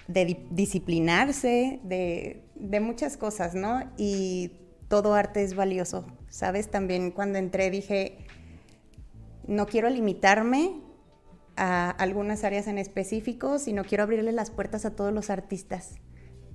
[0.07, 3.81] de disciplinarse, de, de, muchas cosas, ¿no?
[3.97, 4.51] Y
[4.87, 6.69] todo arte es valioso, ¿sabes?
[6.69, 8.27] También cuando entré dije,
[9.47, 10.81] no quiero limitarme
[11.55, 15.95] a algunas áreas en específico, sino quiero abrirle las puertas a todos los artistas.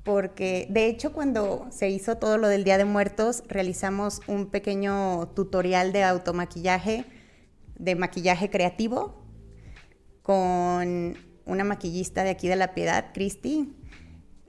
[0.04, 5.28] Porque de hecho cuando se hizo todo lo del Día de Muertos, realizamos un pequeño
[5.34, 7.04] tutorial de automaquillaje
[7.78, 9.22] de maquillaje creativo
[10.22, 13.74] con una maquillista de aquí de La Piedad, Cristi.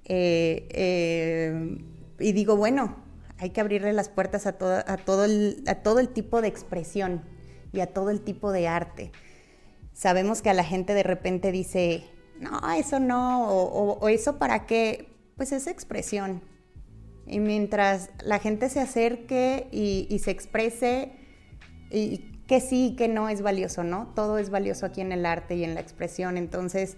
[0.04, 1.78] Eh, eh,
[2.20, 2.98] y digo, bueno,
[3.39, 7.23] hay que abrirle las puertas a, todo el, tipo de expresión
[7.71, 9.12] y a todo el tipo de arte.
[9.93, 12.04] Sabemos que a la gente de repente dice,
[12.39, 16.41] no, eso no, o, eso para qué, pues es expresión.
[17.25, 21.13] Y mientras la gente se acerque y, se exprese
[21.89, 24.12] que sí que no es valioso, ¿no?
[24.15, 26.36] Todo es valioso aquí en el arte y en la expresión.
[26.36, 26.97] Entonces,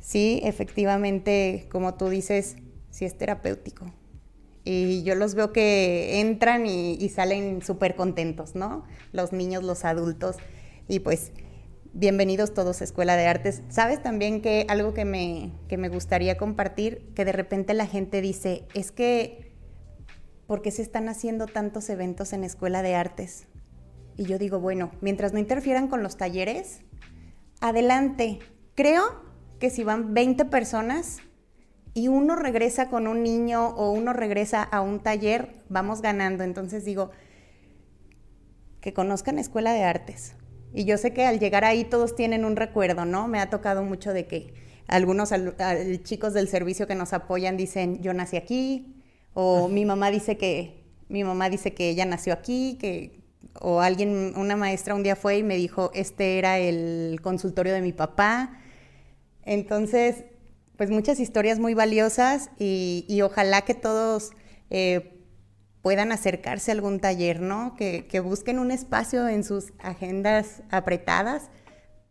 [0.00, 2.56] sí, efectivamente, como tú dices,
[2.90, 3.92] sí es terapéutico.
[4.64, 8.84] Y yo los veo que entran y, salen súper contentos, ¿no?
[9.12, 10.36] Los niños, los adultos.
[10.86, 11.32] Y pues,
[11.92, 13.62] bienvenidos todos a Escuela de Artes.
[13.68, 18.20] Sabes también que algo que me, que me gustaría compartir, que de repente la gente
[18.20, 19.52] dice, es que,
[20.46, 23.48] ¿por qué se están haciendo tantos eventos en Escuela de Artes?
[24.16, 26.82] Y yo digo, bueno, mientras no interfieran con los talleres,
[27.60, 28.38] adelante.
[28.74, 29.02] Creo
[29.58, 31.18] que si van 20 personas
[31.94, 36.44] y uno regresa con un niño o uno regresa a un taller, vamos ganando.
[36.44, 37.10] Entonces digo,
[38.80, 40.34] que conozcan Escuela de Artes.
[40.72, 43.28] Y yo sé que al llegar ahí todos tienen un recuerdo, ¿no?
[43.28, 44.54] Me ha tocado mucho de que
[44.88, 45.30] algunos
[46.02, 49.02] chicos del servicio que nos apoyan dicen, yo nací aquí,
[49.34, 53.22] o mi mamá dice que, mi mamá dice que ella nació aquí, que
[53.60, 57.82] o alguien, una maestra un día fue y me dijo, este era el consultorio de
[57.82, 58.58] mi papá.
[59.44, 60.24] Entonces,
[60.82, 64.32] pues muchas historias muy valiosas y, ojalá que todos
[64.68, 65.16] eh,
[65.80, 67.76] puedan acercarse a algún taller, ¿no?
[67.76, 71.50] Que, que busquen un espacio en sus agendas apretadas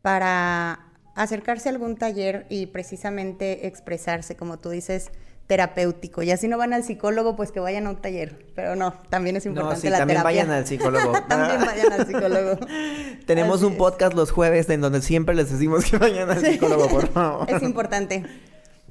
[0.01, 5.12] para acercarse a algún taller y precisamente expresarse, como tú dices,
[5.51, 6.23] terapéutico.
[6.23, 8.45] Y así no van al psicólogo, pues que vayan a un taller.
[8.55, 11.12] Pero no, también es importante no, sí, también vayan al psicólogo.
[11.27, 12.57] también vayan al psicólogo.
[13.25, 17.07] Tenemos un podcast los jueves en donde siempre les decimos que vayan al psicólogo, por
[17.12, 17.51] favor.
[17.51, 18.23] Es importante.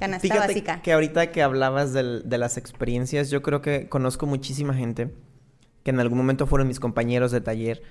[0.01, 0.83] Canasta Fíjate básica.
[0.83, 5.15] que ahorita que hablabas de las experiencias, yo creo que conozco muchísima gente
[5.85, 7.83] que en algún momento fueron mis compañeros de taller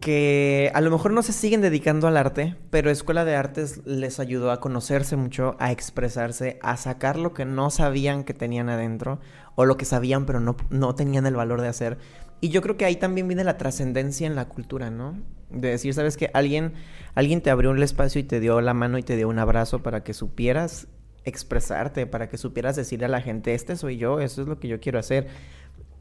[0.00, 4.20] que a lo mejor no se siguen dedicando al arte, pero Escuela de Artes les
[4.20, 9.18] ayudó a conocerse mucho, a expresarse, a sacar lo que no sabían que tenían adentro,
[9.56, 11.98] o lo que sabían pero no, no tenían el valor de hacer.
[12.40, 15.20] Y yo creo que ahí también viene la trascendencia en la cultura, ¿no?
[15.50, 16.74] De decir, ¿sabes que Alguien,
[17.16, 19.82] alguien te abrió un espacio y te dio la mano y te dio un abrazo
[19.82, 20.86] para que supieras
[21.28, 24.68] expresarte, para que supieras decirle a la gente, este soy yo, eso es lo que
[24.68, 25.28] yo quiero hacer.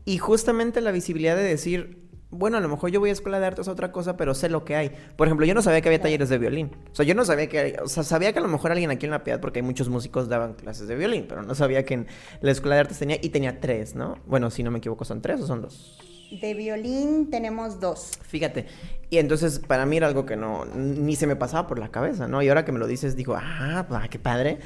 [0.05, 3.45] Y justamente la visibilidad de decir, bueno, a lo mejor yo voy a escuela de
[3.45, 4.91] artes a otra cosa, pero sé lo que hay.
[5.15, 6.71] Por ejemplo, yo no sabía que había talleres de violín.
[6.91, 9.05] O sea, yo no sabía que, o sea, sabía que a lo mejor alguien aquí
[9.05, 11.93] en La Piedad, porque hay muchos músicos daban clases de violín, pero no sabía que
[11.93, 12.07] en
[12.41, 14.17] la escuela de artes tenía, y tenía tres, ¿no?
[14.25, 15.97] Bueno, si no me equivoco, son tres o son dos.
[16.41, 18.19] De violín tenemos dos.
[18.21, 18.65] Fíjate.
[19.09, 22.27] Y entonces para mí era algo que no, ni se me pasaba por la cabeza,
[22.27, 22.41] ¿no?
[22.41, 24.59] Y ahora que me lo dices, digo, ah qué padre.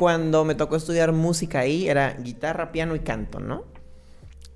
[0.00, 3.64] Cuando me tocó estudiar música ahí, era guitarra, piano y canto, ¿no?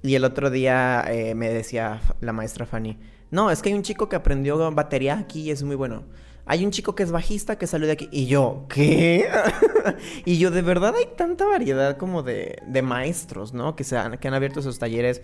[0.02, 2.96] Y el otro día eh, me decía la maestra Fanny,
[3.30, 6.04] no, es que hay un chico que aprendió batería aquí y es muy bueno.
[6.46, 8.08] hay un chico que es bajista que salió de aquí.
[8.10, 9.28] Y yo, ¿qué?
[10.24, 13.76] y yo, de verdad hay tanta variedad como de, maestros, ¿no?
[13.76, 15.20] Que, se han, que han abierto esos talleres.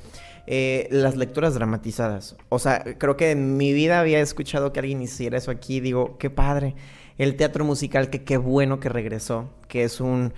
[0.46, 2.36] Eh, las lecturas dramatizadas.
[2.50, 5.80] O sea, creo que en mi vida había escuchado que alguien hiciera eso aquí.
[5.80, 6.74] Digo, qué padre.
[7.18, 9.50] El teatro musical, que qué bueno que regresó.
[9.68, 10.32] Que es un...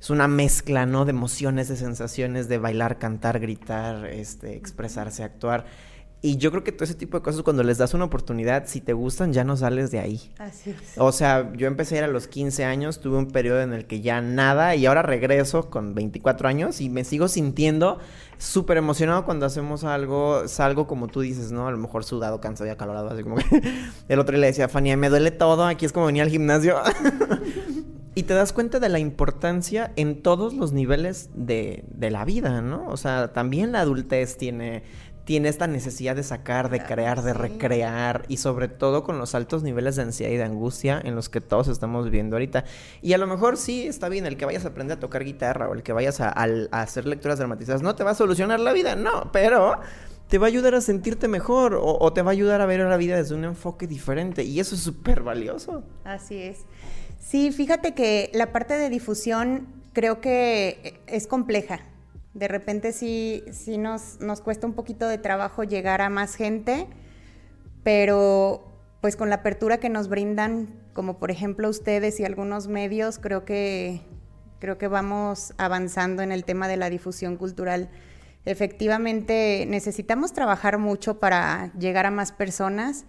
[0.00, 1.04] Es una mezcla, ¿no?
[1.04, 5.66] De emociones, de sensaciones, de bailar, cantar, gritar, este, expresarse, actuar.
[6.20, 8.80] Y yo creo que todo ese tipo de cosas, cuando les das una oportunidad, si
[8.80, 10.32] te gustan, ya no sales de ahí.
[10.38, 10.94] Así es.
[10.96, 13.86] O sea, yo empecé a ir a los 15 años, tuve un periodo en el
[13.86, 17.98] que ya nada, y ahora regreso con 24 años y me sigo sintiendo
[18.36, 21.68] súper emocionado cuando hacemos algo, salgo como tú dices, ¿no?
[21.68, 23.44] A lo mejor sudado, cansado y acalorado, así como que
[24.08, 26.78] el otro le decía a Fanny, me duele todo, aquí es como venía al gimnasio.
[28.16, 32.60] y te das cuenta de la importancia en todos los niveles de, de la vida,
[32.60, 32.88] ¿no?
[32.88, 34.82] O sea, también la adultez tiene
[35.28, 39.62] tiene esta necesidad de sacar, de crear, de recrear y sobre todo con los altos
[39.62, 42.64] niveles de ansiedad y de angustia en los que todos estamos viviendo ahorita.
[43.02, 45.68] Y a lo mejor sí está bien el que vayas a aprender a tocar guitarra
[45.68, 46.30] o el que vayas a,
[46.70, 49.78] hacer lecturas dramatizadas, no te va a solucionar la vida, no, pero
[50.28, 52.80] te va a ayudar a sentirte mejor o, o, te va a ayudar a ver
[52.80, 55.82] la vida desde un enfoque diferente y eso es súper valioso.
[56.04, 56.60] Así es.
[57.20, 61.80] Sí, fíjate que la parte de difusión creo que es compleja
[62.38, 66.86] de repente sí, sí nos, nos cuesta un poquito de trabajo llegar a más gente,
[67.82, 68.64] pero
[69.00, 73.44] pues con la apertura que nos brindan, como por ejemplo ustedes y algunos medios, creo
[73.44, 74.02] que,
[74.58, 77.90] creo que vamos avanzando en el tema de la difusión cultural.
[78.44, 83.04] Efectivamente, necesitamos trabajar mucho para llegar a más personas,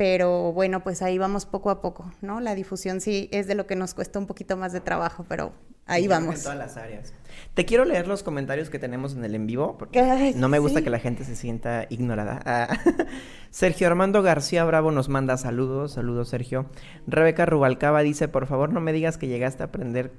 [0.00, 2.40] pero bueno, pues ahí vamos poco a poco, ¿no?
[2.40, 5.52] La difusión sí es de lo que nos cuesta un poquito más de trabajo, pero
[5.84, 6.36] ahí vamos.
[6.36, 7.12] En todas las áreas.
[7.52, 10.80] Te quiero leer los comentarios que tenemos en el en vivo, porque no me gusta
[10.80, 12.40] que la gente se sienta ignorada.
[12.46, 12.78] Ah,
[13.50, 16.70] Sergio Armando García Bravo nos manda saludos, saludos Sergio.
[17.06, 20.12] Rebeca Rubalcaba dice, por favor no me digas que llegaste a aprender...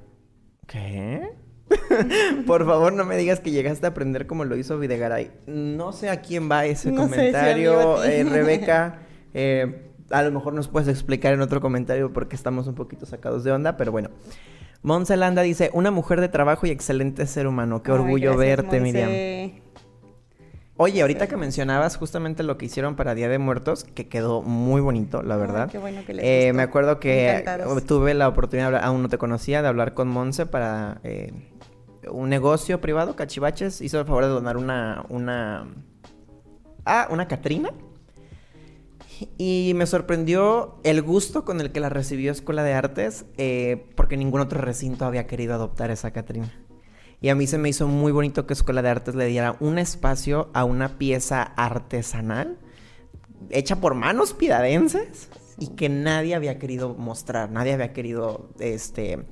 [0.68, 1.28] ¿Qué?
[2.46, 5.32] Por favor, no me digas que llegaste a aprender como lo hizo Videgaray.
[5.48, 9.00] No sé a quién va ese comentario, eh, Rebeca.
[9.34, 13.44] Eh, a lo mejor nos puedes explicar en otro comentario porque estamos un poquito sacados
[13.44, 14.10] de onda, pero bueno.
[14.84, 17.84] Monselanda dice, una mujer de trabajo y excelente ser humano.
[17.84, 19.62] Qué orgullo verte, Miriam.
[20.78, 24.82] Oye, ahorita que mencionabas justamente lo que hicieron para Día de Muertos, que quedó muy
[24.82, 25.70] bonito, la verdad.
[25.70, 27.46] qué bueno que les eh, me acuerdo que
[27.86, 31.32] tuve la oportunidad, aún no te conocía, de hablar con Monse para eh,
[32.10, 33.82] un negocio privado, Cachivaches.
[33.82, 35.68] Hizo el favor de donar una, una...
[36.84, 37.72] Ah, una Catrina
[39.38, 44.18] y me sorprendió el gusto con el que la recibió Escuela de Artes, eh, porque
[44.18, 46.52] ningún otro recinto había querido adoptar esa Catrina.
[47.22, 49.78] Y a mí se me hizo muy bonito que Escuela de Artes le diera un
[49.78, 52.58] espacio a una pieza artesanal
[53.50, 59.26] hecha por manos pidadenses y que nadie había querido mostrar, nadie había querido este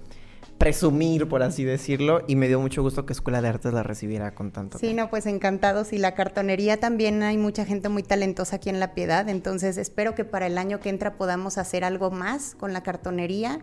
[0.59, 4.35] presumir, por así decirlo, y me dio mucho gusto que Escuela de Artes la recibiera
[4.35, 4.77] con tanto.
[4.77, 5.93] Sí, no, pues encantados.
[5.93, 10.13] Y la cartonería también hay mucha gente muy talentosa aquí en La Piedad, entonces espero
[10.13, 13.59] que para el año que entra podamos hacer algo más con la cartonería.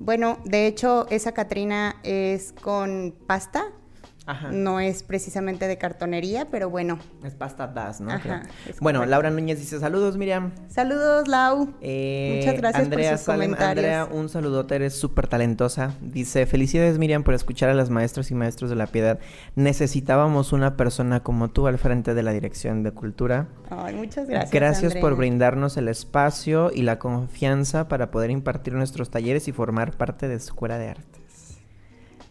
[0.00, 3.66] Bueno, de hecho, esa Catrina es con pasta,
[4.52, 6.98] no es precisamente de cartonería, pero bueno.
[7.24, 8.12] Es pasta das, ¿no?
[8.80, 10.52] bueno, Laura Núñez dice saludos, Miriam.
[10.68, 11.74] Saludos, Lau.
[11.80, 13.68] Eh, Muchas gracias Andrea por sus comentarios.
[13.68, 15.94] Andrea, un saludote, eres súper talentosa.
[16.00, 19.18] Dice, felicidades, Miriam, por escuchar a las maestras y maestros de la piedad.
[19.56, 23.48] Necesitábamos una persona como tú al frente de la Dirección de Cultura.
[23.70, 29.10] Ay, muchas gracias, Gracias por brindarnos el espacio y la confianza para poder impartir nuestros
[29.10, 31.21] talleres y formar parte de Escuela de Arte.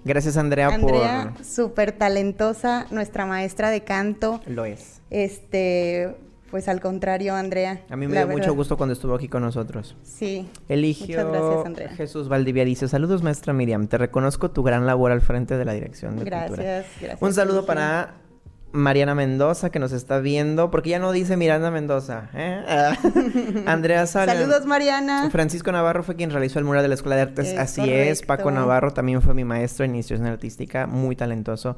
[0.03, 4.41] Gracias, Andrea, Andrea, súper talentosa, nuestra maestra de canto.
[4.47, 5.01] Lo es.
[5.09, 6.15] Este,
[6.49, 7.81] pues al contrario, Andrea.
[7.89, 9.95] A mí me dio mucho gusto cuando estuvo aquí con nosotros.
[10.03, 10.49] Sí.
[10.67, 11.89] Eligio Muchas gracias, Andrea.
[11.89, 15.73] Jesús Valdivia dice, saludos maestra Miriam, te reconozco tu gran labor al frente de la
[15.73, 16.71] dirección de gracias, cultura.
[16.73, 17.21] Gracias, gracias.
[17.21, 18.15] Un saludo para
[18.73, 22.29] Mariana Mendoza, que nos está viendo, porque ya no dice Miranda Mendoza.
[22.33, 22.63] ¿eh?
[23.65, 24.33] Andrea Sala.
[24.33, 25.29] Saludos, Mariana.
[25.29, 27.57] Francisco Navarro fue quien realizó el mural de la Escuela de Artes.
[27.57, 28.21] Así es.
[28.21, 31.77] Paco Navarro también fue mi maestro en iniciación artística, muy talentoso.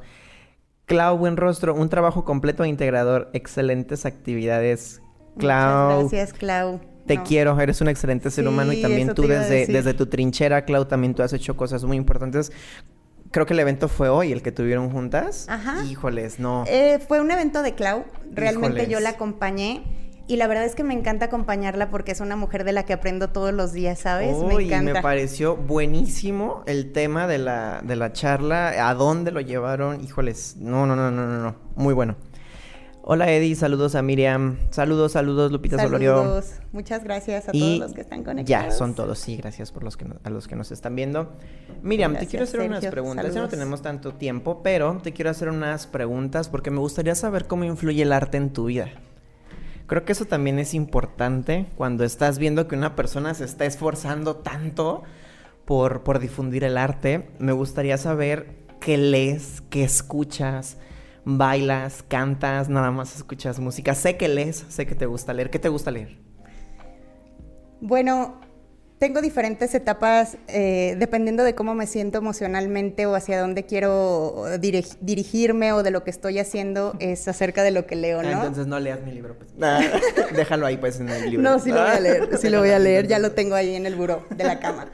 [0.86, 3.30] Clau Buenrostro, un trabajo completo e integrador.
[3.32, 5.00] Excelentes actividades.
[5.38, 6.00] Clau.
[6.00, 6.80] gracias, Clau.
[7.06, 10.86] Te quiero, eres un excelente ser humano y también tú desde, desde tu trinchera, Clau,
[10.86, 12.50] también tú has hecho cosas muy importantes
[13.34, 15.46] creo que el evento fue hoy, el que tuvieron juntas.
[15.48, 15.84] Ajá.
[15.84, 16.62] Híjoles, no.
[16.68, 18.04] Eh, fue un evento de Clau.
[18.30, 19.82] Realmente yo la acompañé.
[20.28, 22.92] Y la verdad es que me encanta acompañarla porque es una mujer de la que
[22.92, 24.36] aprendo todos los días, ¿sabes?
[24.38, 24.92] me encanta.
[24.94, 28.88] me pareció buenísimo el tema de la, de la charla.
[28.88, 30.00] ¿A dónde lo llevaron?
[30.00, 31.56] Híjoles, no, no, no, no, no, no.
[31.74, 32.14] Muy bueno.
[33.06, 34.56] Hola Eddie, saludos a Miriam.
[34.70, 36.16] Saludos, saludos Lupita Solorio.
[36.16, 36.52] Saludos.
[36.72, 38.48] Muchas gracias a todos los que están conectados.
[38.48, 41.30] Ya, son todos, sí, gracias por los que a los que nos están viendo.
[41.82, 43.34] Miriam, te quiero hacer unas preguntas.
[43.34, 47.46] Ya no tenemos tanto tiempo, pero te quiero hacer unas preguntas porque me gustaría saber
[47.46, 48.88] cómo influye el arte en tu vida.
[49.86, 54.36] Creo que eso también es importante cuando estás viendo que una persona se está esforzando
[54.36, 55.02] tanto
[55.66, 57.28] por, por difundir el arte.
[57.38, 58.46] Me gustaría saber
[58.80, 60.78] qué lees, qué escuchas,
[61.24, 63.94] bailas, cantas, nada más escuchas música.
[63.94, 65.50] Sé que lees, sé que te gusta leer.
[65.50, 66.18] ¿Qué te gusta leer?
[67.80, 68.40] Bueno,
[68.98, 75.72] tengo diferentes etapas eh, dependiendo de cómo me siento emocionalmente o hacia dónde quiero dirigirme
[75.72, 78.30] o de lo que estoy haciendo es acerca de lo que leo, ¿no?
[78.30, 79.50] entonces no leas mi libro, pues.
[79.60, 79.80] Ah,
[80.34, 81.42] déjalo ahí, pues, en el libro.
[81.42, 83.74] No, sí lo voy a leer, sí lo voy a leer, ya lo tengo ahí
[83.74, 84.88] en el buró de la cama.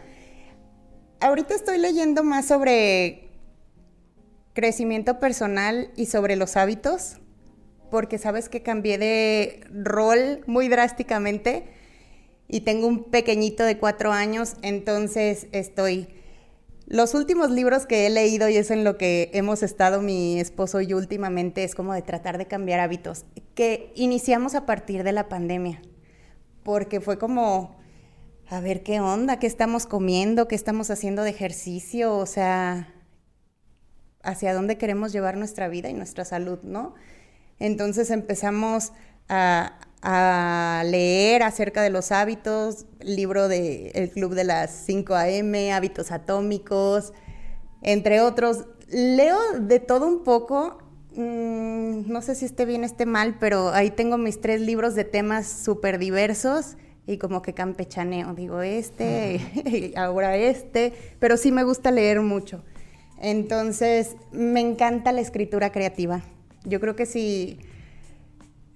[1.21, 3.30] Ahorita estoy leyendo más sobre
[4.53, 7.19] crecimiento personal y sobre los hábitos,
[7.91, 11.69] porque sabes que cambié de rol muy drásticamente
[12.49, 16.09] y tengo un pequeñito de cuatro años, entonces estoy...
[16.87, 20.81] Los últimos libros que he leído y es en lo que hemos estado mi esposo
[20.81, 25.29] y últimamente es como de tratar de cambiar hábitos, que iniciamos a partir de la
[25.29, 25.83] pandemia,
[26.65, 27.77] porque fue como,
[28.49, 32.93] a ver qué onda, qué estamos comiendo, qué estamos haciendo de ejercicio, o sea,
[34.23, 36.95] hacia dónde queremos llevar nuestra vida y nuestra salud, ¿no?
[37.59, 38.93] Entonces empezamos
[39.29, 39.77] a,
[40.87, 47.13] leer acerca de los hábitos, libro del el Club de las 5 AM, Hábitos Atómicos,
[47.83, 48.65] entre otros.
[48.89, 50.79] Leo de todo un poco,
[51.15, 55.05] mm, no sé si esté bien, esté mal, pero ahí tengo mis tres libros de
[55.05, 61.91] temas súper diversos y como que campechaneo, digo este, ahora este, pero sí me gusta
[61.91, 62.65] leer mucho.
[63.21, 66.23] Entonces, me encanta la escritura creativa.
[66.65, 67.59] Yo creo que si,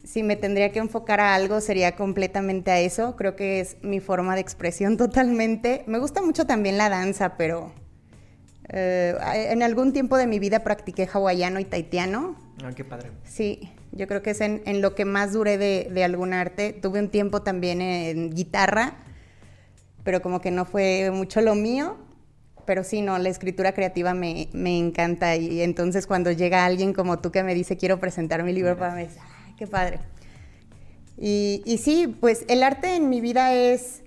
[0.04, 3.16] si me tendría que enfocar a algo sería completamente a eso.
[3.16, 5.82] Creo que es mi forma de expresión totalmente.
[5.86, 7.72] Me gusta mucho también la danza, pero
[8.68, 9.16] eh,
[9.50, 12.36] en algún tiempo de mi vida practiqué hawaiano y taitiano.
[12.62, 13.10] Ah, qué padre.
[13.24, 16.74] Sí, yo creo que es en, lo que más duré de, de, algún arte.
[16.74, 18.98] Tuve un tiempo también en guitarra,
[20.02, 21.96] pero como que no fue mucho lo mío
[22.66, 27.30] pero sí, no, la escritura creativa me, encanta y entonces cuando llega alguien como tú
[27.30, 30.00] que me dice quiero presentar mi libro para mí, ¡ay, qué padre!
[31.16, 34.02] Y, y, sí, pues el arte en mi vida es,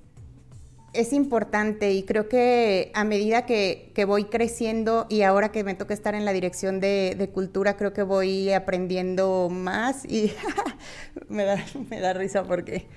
[0.93, 5.93] es importante y creo que a medida que, voy creciendo y ahora que me toca
[5.93, 10.33] estar en la dirección de, de cultura, creo que voy aprendiendo más y
[11.29, 12.87] me, da, me da risa porque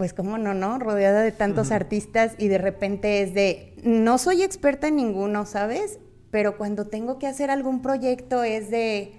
[0.00, 0.78] pues cómo no, ¿no?
[0.78, 5.98] Rodeada de tantos artistas y de repente es de, no soy experta en ninguno, ¿sabes?
[6.30, 9.12] Pero cuando tengo que hacer algún proyecto es de,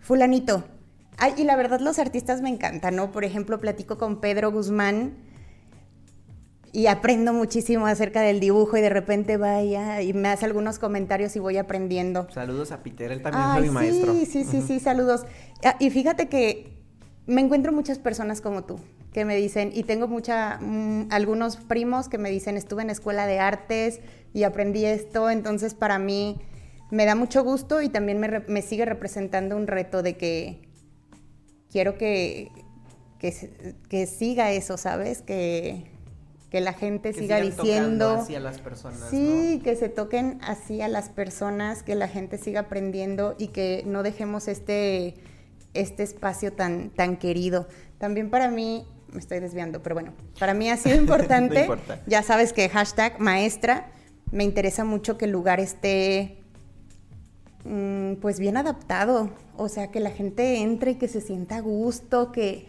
[0.00, 0.64] fulanito.
[1.18, 3.12] Ay, y la verdad los artistas me encantan, ¿no?
[3.12, 5.18] Por ejemplo, platico con Pedro Guzmán
[6.72, 11.36] y aprendo muchísimo acerca del dibujo y de repente vaya y me hace algunos comentarios
[11.36, 12.26] y voy aprendiendo.
[12.32, 14.14] Saludos a Peter, él también es mi maestro.
[14.14, 15.26] Sí, sí, sí, sí, saludos.
[15.62, 16.72] Ah, y fíjate que
[17.26, 18.80] me encuentro muchas personas como tú
[19.16, 23.26] que me dicen, y tengo mucha, mm, algunos primos que me dicen, estuve en escuela
[23.26, 24.00] de artes
[24.34, 26.38] y aprendí esto, entonces para mí
[26.90, 30.60] me da mucho gusto y también me, sigue representando un reto de que
[31.72, 32.50] quiero que,
[33.18, 35.22] que, siga eso, ¿sabes?
[35.22, 35.84] Que,
[36.50, 38.18] que la gente siga diciendo...
[38.20, 39.08] Así a las personas.
[39.08, 43.82] Sí, que se toquen así a las personas, que la gente siga aprendiendo y que
[43.86, 45.14] no dejemos este,
[45.72, 47.66] este espacio tan, tan querido.
[47.96, 48.86] También para mí
[49.16, 51.66] me estoy desviando, pero bueno, para mí ha sido importante.
[52.06, 53.90] ya sabes que hashtag maestra,
[54.30, 56.38] me interesa mucho que el lugar esté
[57.64, 61.60] mm, pues bien adaptado, o sea, que la gente entre y que se sienta a
[61.60, 62.66] gusto, que,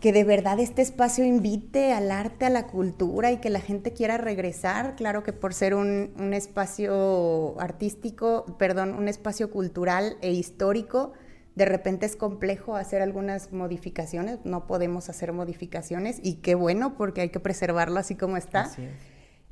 [0.00, 3.92] que de verdad este espacio invite al arte, a la cultura y que la gente
[3.92, 4.96] quiera regresar.
[4.96, 11.12] Claro que por ser un, un espacio artístico, perdón, un espacio cultural e histórico,
[11.54, 17.20] de repente es complejo hacer algunas modificaciones, no podemos hacer modificaciones y qué bueno porque
[17.20, 18.70] hay que preservarlo así como está.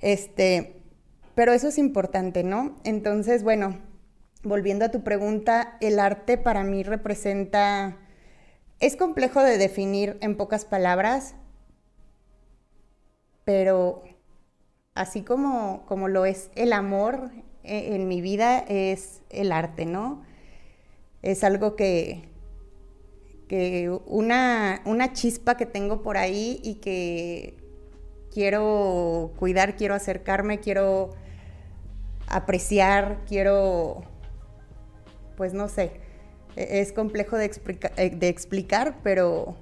[0.00, 0.82] Este,
[1.34, 2.76] pero eso es importante, ¿no?
[2.84, 3.78] Entonces, bueno,
[4.42, 7.98] volviendo a tu pregunta, el arte para mí representa
[8.80, 11.36] es complejo de definir en pocas palabras,
[13.44, 14.02] pero
[14.94, 17.30] así como, como lo es el amor
[17.62, 20.24] eh, en mi vida, es el arte, ¿no?
[21.22, 22.28] Es algo que,
[23.48, 27.56] que una, una chispa que tengo por ahí y que
[28.32, 31.10] quiero cuidar, quiero acercarme, quiero
[32.26, 34.02] apreciar, quiero,
[35.36, 35.92] pues no sé,
[36.56, 37.50] e-, es complejo de,
[37.96, 39.56] eh, de explicar, pero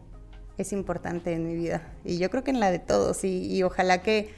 [0.56, 1.92] es importante en mi vida.
[2.04, 3.24] Y yo creo que en la de todos.
[3.24, 4.30] Y, ojalá que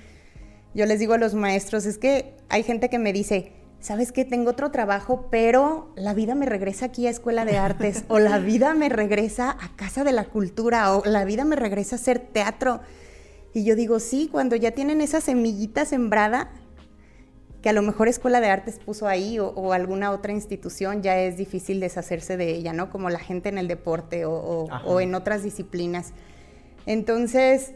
[0.74, 3.52] yo les digo a los maestros, es que hay gente que me dice,
[3.82, 4.24] ¿sabes qué?
[4.24, 8.38] Tengo otro trabajo, pero la vida me regresa aquí a Escuela de Artes, o la
[8.38, 12.20] vida me regresa a Casa de la Cultura, o la vida me regresa a hacer
[12.20, 12.80] teatro.
[13.52, 16.52] Y yo digo, sí, cuando ya tienen esa semillita sembrada,
[17.60, 21.36] que a lo mejor Escuela de Artes puso ahí o, alguna otra institución, ya es
[21.36, 22.88] difícil deshacerse de ella, ¿no?
[22.88, 26.12] Como la gente en el deporte o, o en otras disciplinas.
[26.86, 27.72] Entonces,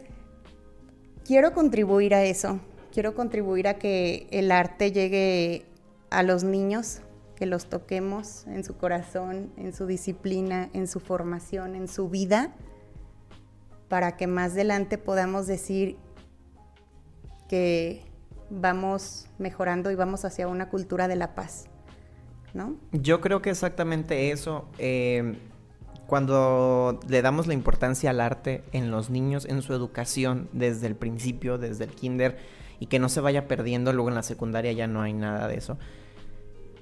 [1.24, 2.60] quiero contribuir a eso,
[2.92, 5.66] quiero contribuir a que el arte llegue
[6.16, 7.02] a los niños,
[7.36, 12.54] que los toquemos en su corazón, en su disciplina, en su formación, en su vida,
[13.88, 15.98] para que más adelante podamos decir
[17.50, 18.02] que
[18.48, 21.66] vamos mejorando y vamos hacia una cultura de la paz,
[22.54, 22.76] ¿no?
[22.92, 24.70] Yo creo que exactamente eso.
[24.78, 25.36] Eh,
[26.06, 30.96] cuando le damos la importancia al arte en los niños, en su educación, desde el
[30.96, 32.38] principio, desde el kinder,
[32.80, 35.56] y que no se vaya perdiendo, luego en la secundaria ya no hay nada de
[35.56, 35.76] eso.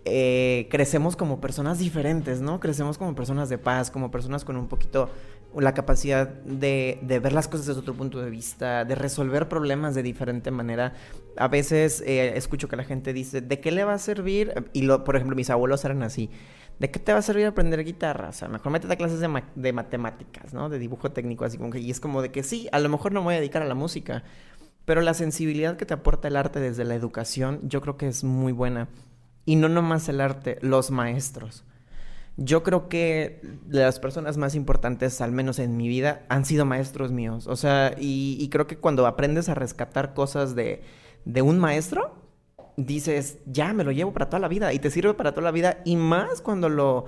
[0.07, 2.61] Eh, crecemos como personas diferentes, ¿no?
[2.61, 5.11] Crecemos como personas de paz, como personas con un poquito
[5.57, 10.03] la capacidad de, ver las cosas desde otro punto de vista, de resolver problemas de
[10.03, 10.95] diferente manera.
[11.37, 14.53] A veces eh, escucho que la gente dice, ¿de qué le va a servir?
[14.73, 16.29] Y lo, por ejemplo, mis abuelos eran así.
[16.79, 18.31] ¿De qué te va a servir aprender guitarra?
[18.31, 20.69] O sea, mejor métete a clases de, de matemáticas, ¿no?
[20.69, 21.79] De dibujo técnico, así como que...
[21.79, 23.67] Y es como de que sí, a lo mejor no me voy a dedicar a
[23.67, 24.25] la música,
[24.85, 28.25] pero la sensibilidad que te aporta el arte desde la educación, yo creo que es
[28.25, 28.89] muy buena.
[29.45, 31.65] Y no nomás el arte, los maestros.
[32.37, 37.13] Yo creo que las personas más importantes, al menos en mi vida, han sido maestros
[37.13, 37.47] míos.
[37.47, 40.83] O sea, y, creo que cuando aprendes a rescatar cosas de,
[41.25, 42.15] de un maestro,
[42.77, 45.53] dices, ya, me lo llevo para toda la vida y te sirve para toda la
[45.53, 45.79] vida.
[45.85, 47.05] Y más cuando lo,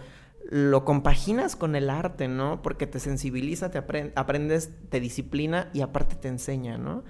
[0.49, 2.62] lo compaginas con el arte, ¿no?
[2.62, 3.78] Porque te sensibiliza, te
[4.14, 7.03] aprendes, te disciplina y aparte te enseña, ¿no?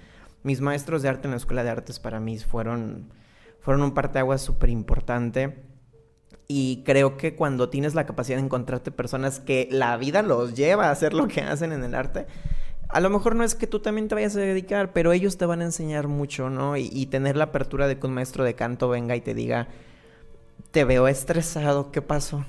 [0.42, 3.10] Mis maestros de arte en la escuela de artes para mí fueron
[3.66, 5.56] fueron un parteaguas súper importante.
[6.46, 10.86] Y creo que cuando tienes la capacidad de encontrarte personas que la vida los lleva
[10.86, 12.28] a hacer lo que hacen en el arte,
[12.88, 15.46] a lo mejor no es que tú también te vayas a dedicar, pero ellos te
[15.46, 16.76] van a enseñar mucho, ¿no?
[16.76, 19.66] Y, tener la apertura de que un maestro de canto venga y te diga,
[20.70, 22.46] te veo estresado, ¿qué pasó?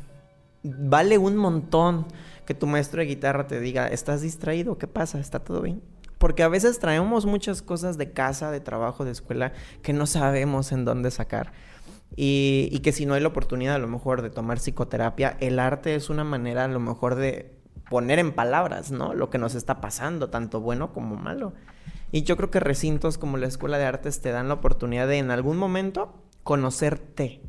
[0.62, 2.06] Vale un montón
[2.46, 4.78] que tu maestro de guitarra te diga, ¿estás distraído?
[4.78, 5.20] ¿Qué pasa?
[5.20, 5.82] ¿Está todo bien?
[6.18, 10.72] Porque a veces traemos muchas cosas de casa, de trabajo, de escuela, que no sabemos
[10.72, 11.52] en dónde sacar.
[12.16, 15.96] Y, que si no hay la oportunidad a lo mejor de tomar psicoterapia, el arte
[15.96, 17.54] es una manera a lo mejor de
[17.90, 19.14] poner en palabras, ¿no?
[19.14, 21.54] Lo que nos está pasando, tanto bueno como malo.
[22.12, 25.18] Y yo creo que recintos como la Escuela de Artes te dan la oportunidad de
[25.18, 27.42] en algún momento conocerte.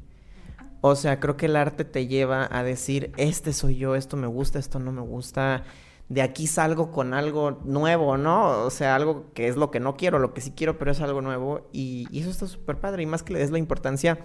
[0.81, 4.27] O sea, creo que el arte te lleva a decir, este soy yo, esto me
[4.27, 5.65] gusta, esto no me gusta
[6.09, 8.65] de aquí salgo con algo nuevo, ¿no?
[8.65, 11.01] O sea, algo que es lo que no quiero, lo que sí quiero, pero es
[11.01, 11.69] algo nuevo.
[11.73, 13.03] Y, eso está súper padre.
[13.03, 14.19] Y más que le des la importancia,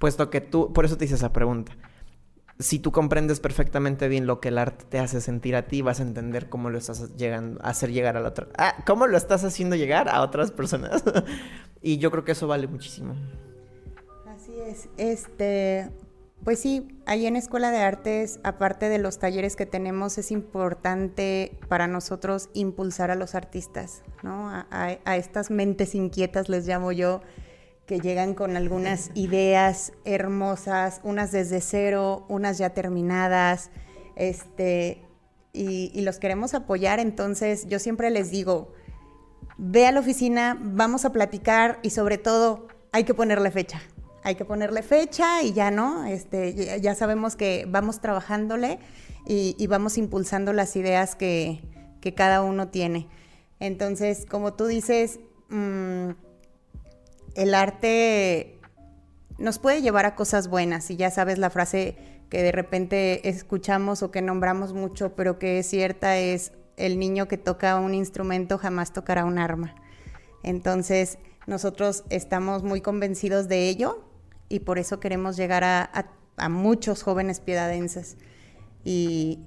[0.00, 1.76] puesto que tú, por eso te hice esa pregunta.
[2.58, 6.00] Si tú comprendes perfectamente bien lo que el arte te hace sentir a ti, vas
[6.00, 8.48] a entender cómo lo estás llegando, hacer llegar a la otra.
[8.58, 11.04] Ah, cómo lo estás haciendo llegar a otras personas.
[11.82, 13.14] y yo creo que eso vale muchísimo.
[14.26, 14.88] Así es.
[14.96, 15.88] Este,
[16.44, 21.58] pues sí, ahí en Escuela de Artes, aparte de los talleres que tenemos, es importante
[21.68, 24.48] para nosotros impulsar a los artistas, ¿no?
[24.50, 27.20] A, estas mentes inquietas, les llamo yo,
[27.86, 33.70] que llegan con algunas ideas hermosas, unas desde cero, unas ya terminadas,
[34.14, 35.02] este,
[35.52, 37.00] y, y los queremos apoyar.
[37.00, 38.72] Entonces, yo siempre les digo,
[39.58, 43.82] ve a la oficina, vamos a platicar y sobre todo hay que ponerle fecha
[44.28, 48.78] hay que ponerle fecha y ya no, este, ya, sabemos que vamos trabajándole
[49.24, 51.62] y, vamos impulsando las ideas que,
[52.14, 53.06] cada uno tiene.
[53.58, 56.10] Entonces, como tú dices, mm,
[57.36, 58.58] el arte
[59.38, 61.96] nos puede llevar a cosas buenas y ya sabes la frase
[62.30, 67.28] que de repente escuchamos o que nombramos mucho, pero que es cierta, es el niño
[67.28, 69.74] que toca un instrumento jamás tocará un arma.
[70.42, 74.07] Entonces, nosotros estamos muy convencidos de ello
[74.48, 76.10] y por eso queremos llegar a,
[76.48, 78.16] muchos jóvenes piedadenses.
[78.84, 79.40] Y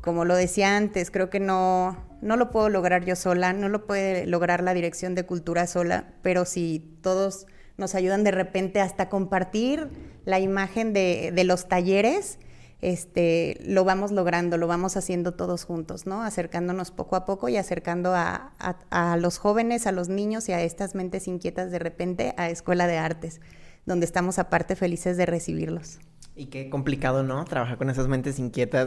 [0.00, 3.86] como lo decía antes, creo que no, no lo puedo lograr yo sola, no lo
[3.86, 7.46] puede lograr la Dirección de Cultura sola, pero si todos
[7.76, 9.90] nos ayudan de repente hasta compartir
[10.24, 12.38] la imagen de, los talleres,
[12.80, 16.22] este, lo vamos logrando, lo vamos haciendo todos juntos, ¿no?
[16.22, 18.52] Acercándonos poco a poco y acercando a,
[18.90, 22.86] a los jóvenes, a los niños y a estas mentes inquietas de repente a Escuela
[22.86, 23.40] de Artes
[23.88, 25.98] donde estamos aparte felices de recibirlos.
[26.36, 27.44] Y qué complicado, ¿no?
[27.44, 28.86] Trabajar con esas mentes inquietas.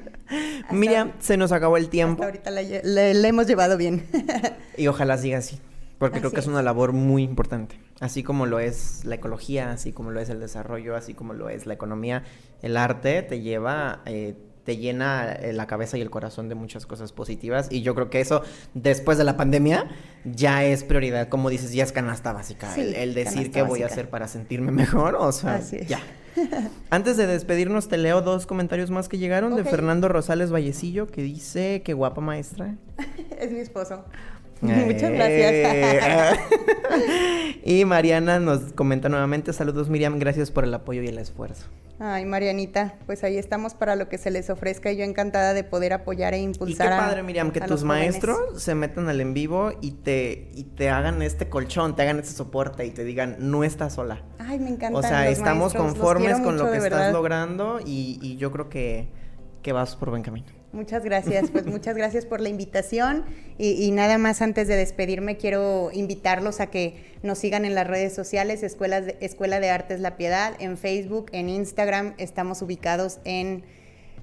[0.70, 2.24] Miriam, se nos acabó el tiempo.
[2.24, 4.06] ahorita le, hemos llevado bien.
[4.78, 5.60] y ojalá siga así,
[5.98, 7.78] porque creo que es una labor muy importante.
[8.00, 11.50] Así como lo es la ecología, así como lo es el desarrollo, así como lo
[11.50, 12.24] es la economía,
[12.62, 14.00] el arte te lleva...
[14.06, 14.34] Eh,
[14.64, 17.68] te llena eh, la cabeza y el corazón de muchas cosas positivas.
[17.70, 18.42] Y yo creo que eso,
[18.74, 19.88] después de la pandemia,
[20.24, 21.28] ya es prioridad.
[21.28, 22.74] Como dices, ya es canasta básica.
[22.76, 25.16] el, decir qué voy a hacer para sentirme mejor.
[25.16, 26.00] O sea, ya.
[26.90, 31.22] Antes de despedirnos, te leo dos comentarios más que llegaron de Fernando Rosales Vallecillo, que
[31.22, 32.76] dice: Qué guapa maestra.
[33.38, 34.04] es mi esposo.
[34.62, 36.38] Muchas gracias.
[37.64, 41.66] y Mariana nos comenta nuevamente, saludos Miriam, gracias por el apoyo y el esfuerzo.
[41.98, 45.62] Ay, Marianita, pues ahí estamos para lo que se les ofrezca y yo encantada de
[45.62, 46.86] poder apoyar e impulsar.
[46.86, 50.64] Y qué padre, Miriam, que tus maestros se metan al en vivo y te, y
[50.64, 54.22] te hagan este colchón, te hagan este soporte y te digan, no estás sola.
[54.38, 54.98] Ay, me encanta.
[54.98, 59.08] O sea, estamos conformes con lo que estás logrando y, y yo creo que,
[59.62, 60.61] que vas por buen camino.
[60.72, 63.24] Muchas gracias, pues muchas gracias por la invitación
[63.58, 68.14] y, nada más antes de despedirme quiero invitarlos a que nos sigan en las redes
[68.14, 73.64] sociales, Escuelas de, Escuela de Artes La Piedad, en Facebook, en Instagram, estamos ubicados en,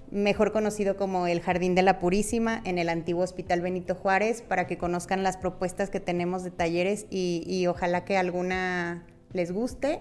[0.09, 4.65] mejor conocido como el Jardín de la Purísima, en el antiguo Hospital Benito Juárez, para
[4.65, 9.99] que conozcan las propuestas que tenemos de talleres y, y ojalá que alguna les guste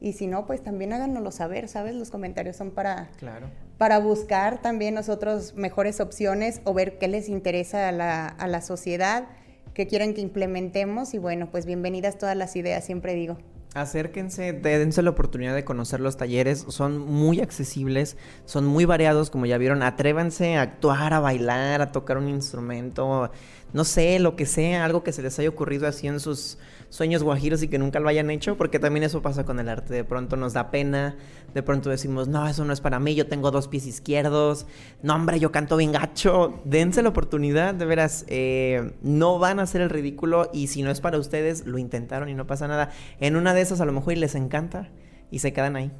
[0.00, 1.94] y si no, pues también háganoslo saber, ¿sabes?
[1.94, 3.46] Los comentarios son para, claro.
[3.78, 8.60] Para buscar también nosotros mejores opciones o ver qué les interesa a la, a la
[8.60, 9.26] sociedad,
[9.74, 11.14] qué quieren que implementemos.
[11.14, 13.38] Y bueno, pues bienvenidas todas las ideas, siempre digo.
[13.74, 19.46] Acérquense, dense la oportunidad de conocer los talleres, son muy accesibles, son muy variados, como
[19.46, 23.32] ya vieron, atrévanse a actuar, a bailar, a tocar un instrumento,
[23.72, 26.56] no sé, lo que sea, algo que se les haya ocurrido así en sus
[26.94, 29.92] sueños guajiros y que nunca lo hayan hecho, porque también eso pasa con el arte.
[29.92, 31.16] De pronto nos da pena,
[31.52, 34.66] de pronto decimos, no, eso no es para mí, yo tengo dos pies izquierdos,
[35.02, 36.60] no, hombre, yo canto bien gacho.
[36.64, 40.92] Dense la oportunidad, de veras, eh, no van a hacer el ridículo y si no
[40.92, 42.90] es para ustedes, lo intentaron y no pasa nada.
[43.18, 44.88] En una de esas a lo mejor les encanta
[45.32, 45.90] y se quedan ahí.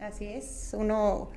[0.00, 1.30] Así es, uno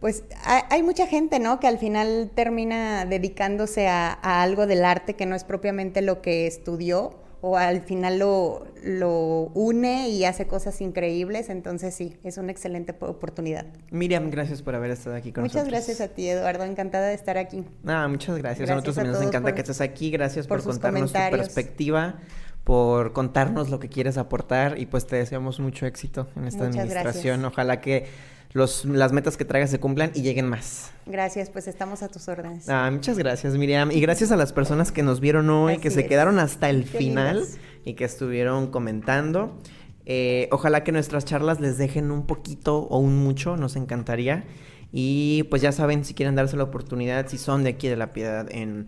[0.00, 1.58] pues hay, mucha gente, ¿no?
[1.60, 6.46] Que al final termina dedicándose a, algo del arte que no es propiamente lo que
[6.46, 11.48] estudió o al final lo, lo, une y hace cosas increíbles.
[11.48, 13.66] Entonces sí, es una excelente oportunidad.
[13.90, 15.80] Miriam, gracias por haber estado aquí con muchas nosotros.
[15.80, 16.64] Muchas gracias a ti, Eduardo.
[16.64, 17.64] Encantada de estar aquí.
[17.86, 18.68] Ah, muchas gracias.
[18.68, 20.10] a nosotros también nos encanta que estés aquí.
[20.10, 22.16] Gracias por, contarnos tu perspectiva
[22.64, 27.42] por contarnos lo que quieres aportar y pues te deseamos mucho éxito en esta administración.
[27.46, 28.04] Ojalá que
[28.52, 30.90] los, las metas que traigas se cumplan y lleguen más.
[31.06, 32.68] Gracias, pues estamos a tus órdenes.
[32.68, 33.90] Ah, muchas gracias, Miriam.
[33.90, 37.44] Y gracias a las personas que nos vieron hoy, que se quedaron hasta el final
[37.84, 39.58] y que estuvieron comentando.
[40.06, 44.44] Eh, ojalá que nuestras charlas les dejen un poquito o un mucho, nos encantaría.
[44.90, 48.12] Y pues ya saben, si quieren darse la oportunidad, si son de aquí de La
[48.12, 48.86] Piedad, en,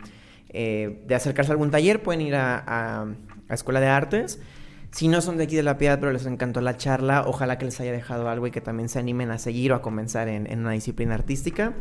[0.48, 3.02] eh, de acercarse a algún taller, pueden ir a, a,
[3.48, 4.38] a Escuela de Artes.
[4.92, 7.64] Si no son de aquí de La Piedad, pero les encantó la charla, ojalá que
[7.64, 10.46] les haya dejado algo y que también se animen a seguir o a comenzar en,
[10.58, 11.74] una disciplina artística.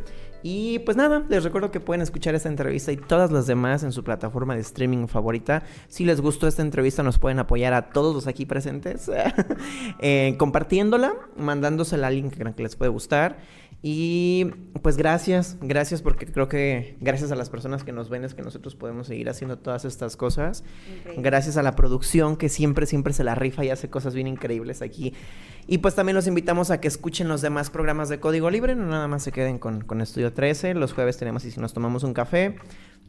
[0.43, 3.91] Y pues nada, les recuerdo que pueden escuchar esta entrevista y todas las demás en
[3.91, 5.63] su plataforma de streaming favorita.
[5.87, 9.09] Si les gustó esta entrevista, nos pueden apoyar a todos los aquí presentes
[9.99, 13.37] eh, compartiéndola, mandándosela a alguien que que les puede gustar.
[13.81, 14.47] Y
[14.81, 18.41] pues gracias, gracias porque creo que gracias a las personas que nos ven es que
[18.41, 20.65] nosotros podemos seguir haciendo todas estas cosas.
[21.17, 24.81] Gracias a la producción que siempre, siempre se la rifa y hace cosas bien increíbles
[24.81, 25.13] aquí.
[25.65, 28.85] Y pues también los invitamos a que escuchen los demás programas de Código Libre, no
[28.85, 30.73] nada más se queden con, con Estudio 13.
[30.73, 32.57] Los jueves tenemos y si nos tomamos un café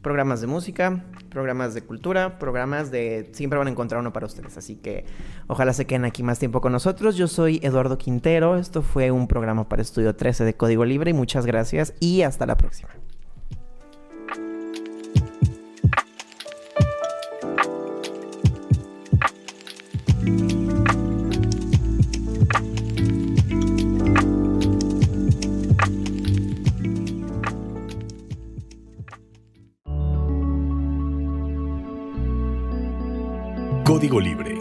[0.01, 3.29] programas de música, programas de cultura, programas de...
[3.33, 5.05] Siempre van a encontrar uno para ustedes, así que
[5.47, 7.15] ojalá se queden aquí más tiempo con nosotros.
[7.15, 11.13] Yo soy Eduardo Quintero, esto fue un programa para Estudio 13 de Código Libre y
[11.13, 13.00] muchas gracias y hasta la próxima.
[34.01, 34.60] Código Libre.